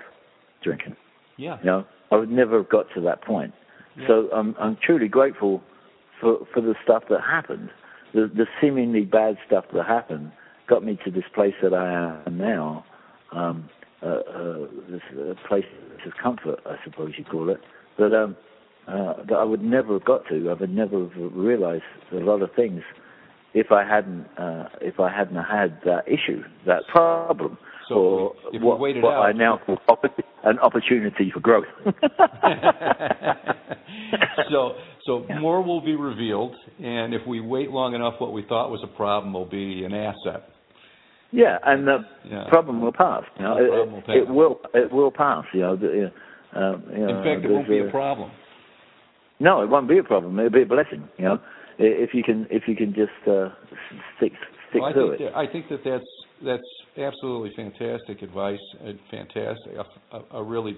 [0.64, 0.96] drinking.
[1.38, 1.58] Yeah.
[1.60, 3.54] You know, I would never have got to that point.
[3.98, 4.08] Yeah.
[4.08, 5.62] So I'm I'm truly grateful
[6.20, 7.70] for for the stuff that happened.
[8.14, 10.32] The the seemingly bad stuff that happened
[10.68, 12.86] got me to this place that I am now.
[13.32, 13.70] Um,
[14.02, 15.66] this uh, place
[16.06, 17.60] of comfort, I suppose you call it.
[17.98, 18.36] That um,
[18.88, 20.50] uh, that I would never have got to.
[20.50, 22.82] I would never have realised a lot of things
[23.54, 27.58] if I hadn't uh, if I hadn't had that issue, that problem,
[27.90, 29.78] So or if we- if what, what out- I now call
[30.44, 31.66] an opportunity for growth.
[34.52, 34.76] so
[35.06, 35.40] so Yeah.
[35.40, 38.88] more will be revealed, and if we wait long enough, what we thought was a
[38.88, 40.44] problem will be an asset.
[41.32, 42.50] Yeah, and the Yeah.
[42.50, 43.24] problem will pass.
[43.38, 44.16] You know, it, will pass.
[44.16, 45.46] it will it will pass.
[45.54, 46.12] You know, the, know,
[46.54, 48.32] um, you know In fact, it won't be a problem.
[49.40, 50.38] No, it won't be a problem.
[50.40, 51.08] It'll be a blessing.
[51.18, 51.40] You know,
[51.78, 53.50] if you can if you can just uh,
[54.18, 54.34] stick
[54.70, 55.26] stick Well, to think it.
[55.26, 56.10] that, I think that that's
[56.44, 56.64] that's
[56.98, 59.74] absolutely fantastic advice and fantastic
[60.12, 60.78] a, a, a really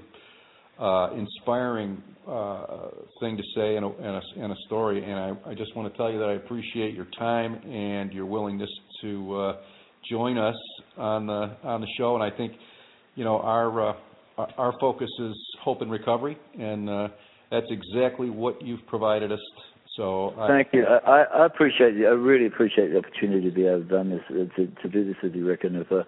[0.79, 2.89] uh, inspiring uh,
[3.19, 5.03] thing to say and a, and, a, and a story.
[5.03, 8.25] And I, I just want to tell you that I appreciate your time and your
[8.25, 8.69] willingness
[9.01, 9.57] to uh,
[10.09, 10.55] join us
[10.97, 12.15] on the on the show.
[12.15, 12.53] And I think
[13.15, 13.93] you know our uh,
[14.57, 17.07] our, focus is hope and recovery, and uh,
[17.49, 19.39] that's exactly what you've provided us.
[19.97, 20.85] So I, Thank you.
[20.85, 22.05] I, I appreciate it.
[22.05, 25.05] I really appreciate the opportunity to be able to done this uh, to to do
[25.05, 25.63] this with you, Rick.
[25.63, 26.03] And if uh,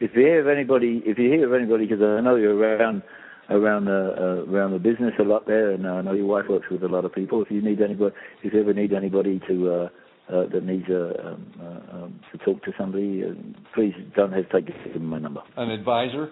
[0.00, 3.02] if you hear of anybody, if you hear of anybody, because I know you're around
[3.48, 6.66] around the uh, around the business a lot there, and I know your wife works
[6.70, 7.42] with a lot of people.
[7.42, 9.88] If you need anybody, if you ever need anybody to uh, uh,
[10.28, 13.32] that needs uh, um, uh, um, to talk to somebody, uh,
[13.74, 15.40] please don't hesitate to give them my number.
[15.56, 16.30] an advisor.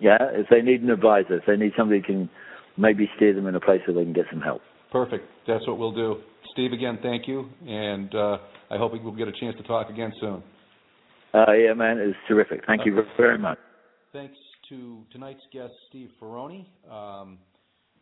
[0.00, 2.30] Yeah, if they need an advisor, if they need somebody who can
[2.76, 4.62] maybe steer them in a place where they can get some help.
[4.90, 5.24] Perfect.
[5.46, 6.16] That's what we'll do.
[6.52, 8.38] Steve, again, thank you, and uh,
[8.70, 10.42] I hope we'll get a chance to talk again soon.
[11.34, 12.60] Uh, yeah, man, it was terrific.
[12.66, 13.58] Thank you very much.
[14.12, 14.36] Thanks
[14.68, 17.38] to tonight's guest, Steve Ferrone, um,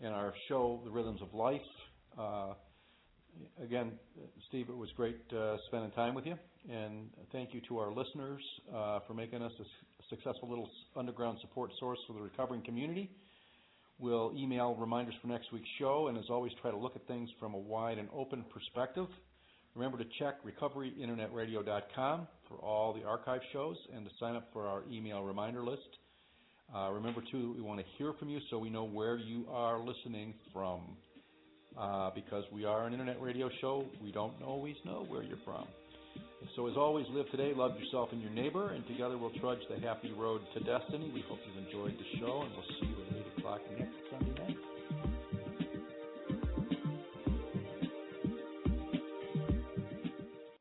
[0.00, 1.60] and our show, The Rhythms of Life.
[2.18, 2.54] Uh,
[3.62, 3.92] again,
[4.48, 6.34] Steve, it was great uh, spending time with you,
[6.70, 8.42] and thank you to our listeners
[8.74, 9.64] uh, for making us a
[10.08, 13.10] successful little underground support source for the recovering community.
[13.98, 17.28] We'll email reminders for next week's show, and as always, try to look at things
[17.38, 19.06] from a wide and open perspective.
[19.74, 24.82] Remember to check recoveryinternetradio.com for all the archive shows and to sign up for our
[24.90, 25.82] email reminder list.
[26.74, 29.78] Uh, remember, too, we want to hear from you so we know where you are
[29.78, 30.80] listening from.
[31.78, 35.66] Uh, because we are an internet radio show, we don't always know where you're from.
[36.56, 39.78] So, as always, live today, love yourself and your neighbor, and together we'll trudge the
[39.86, 41.10] happy road to destiny.
[41.14, 44.42] We hope you've enjoyed the show, and we'll see you at 8 o'clock next Sunday
[44.42, 44.69] night.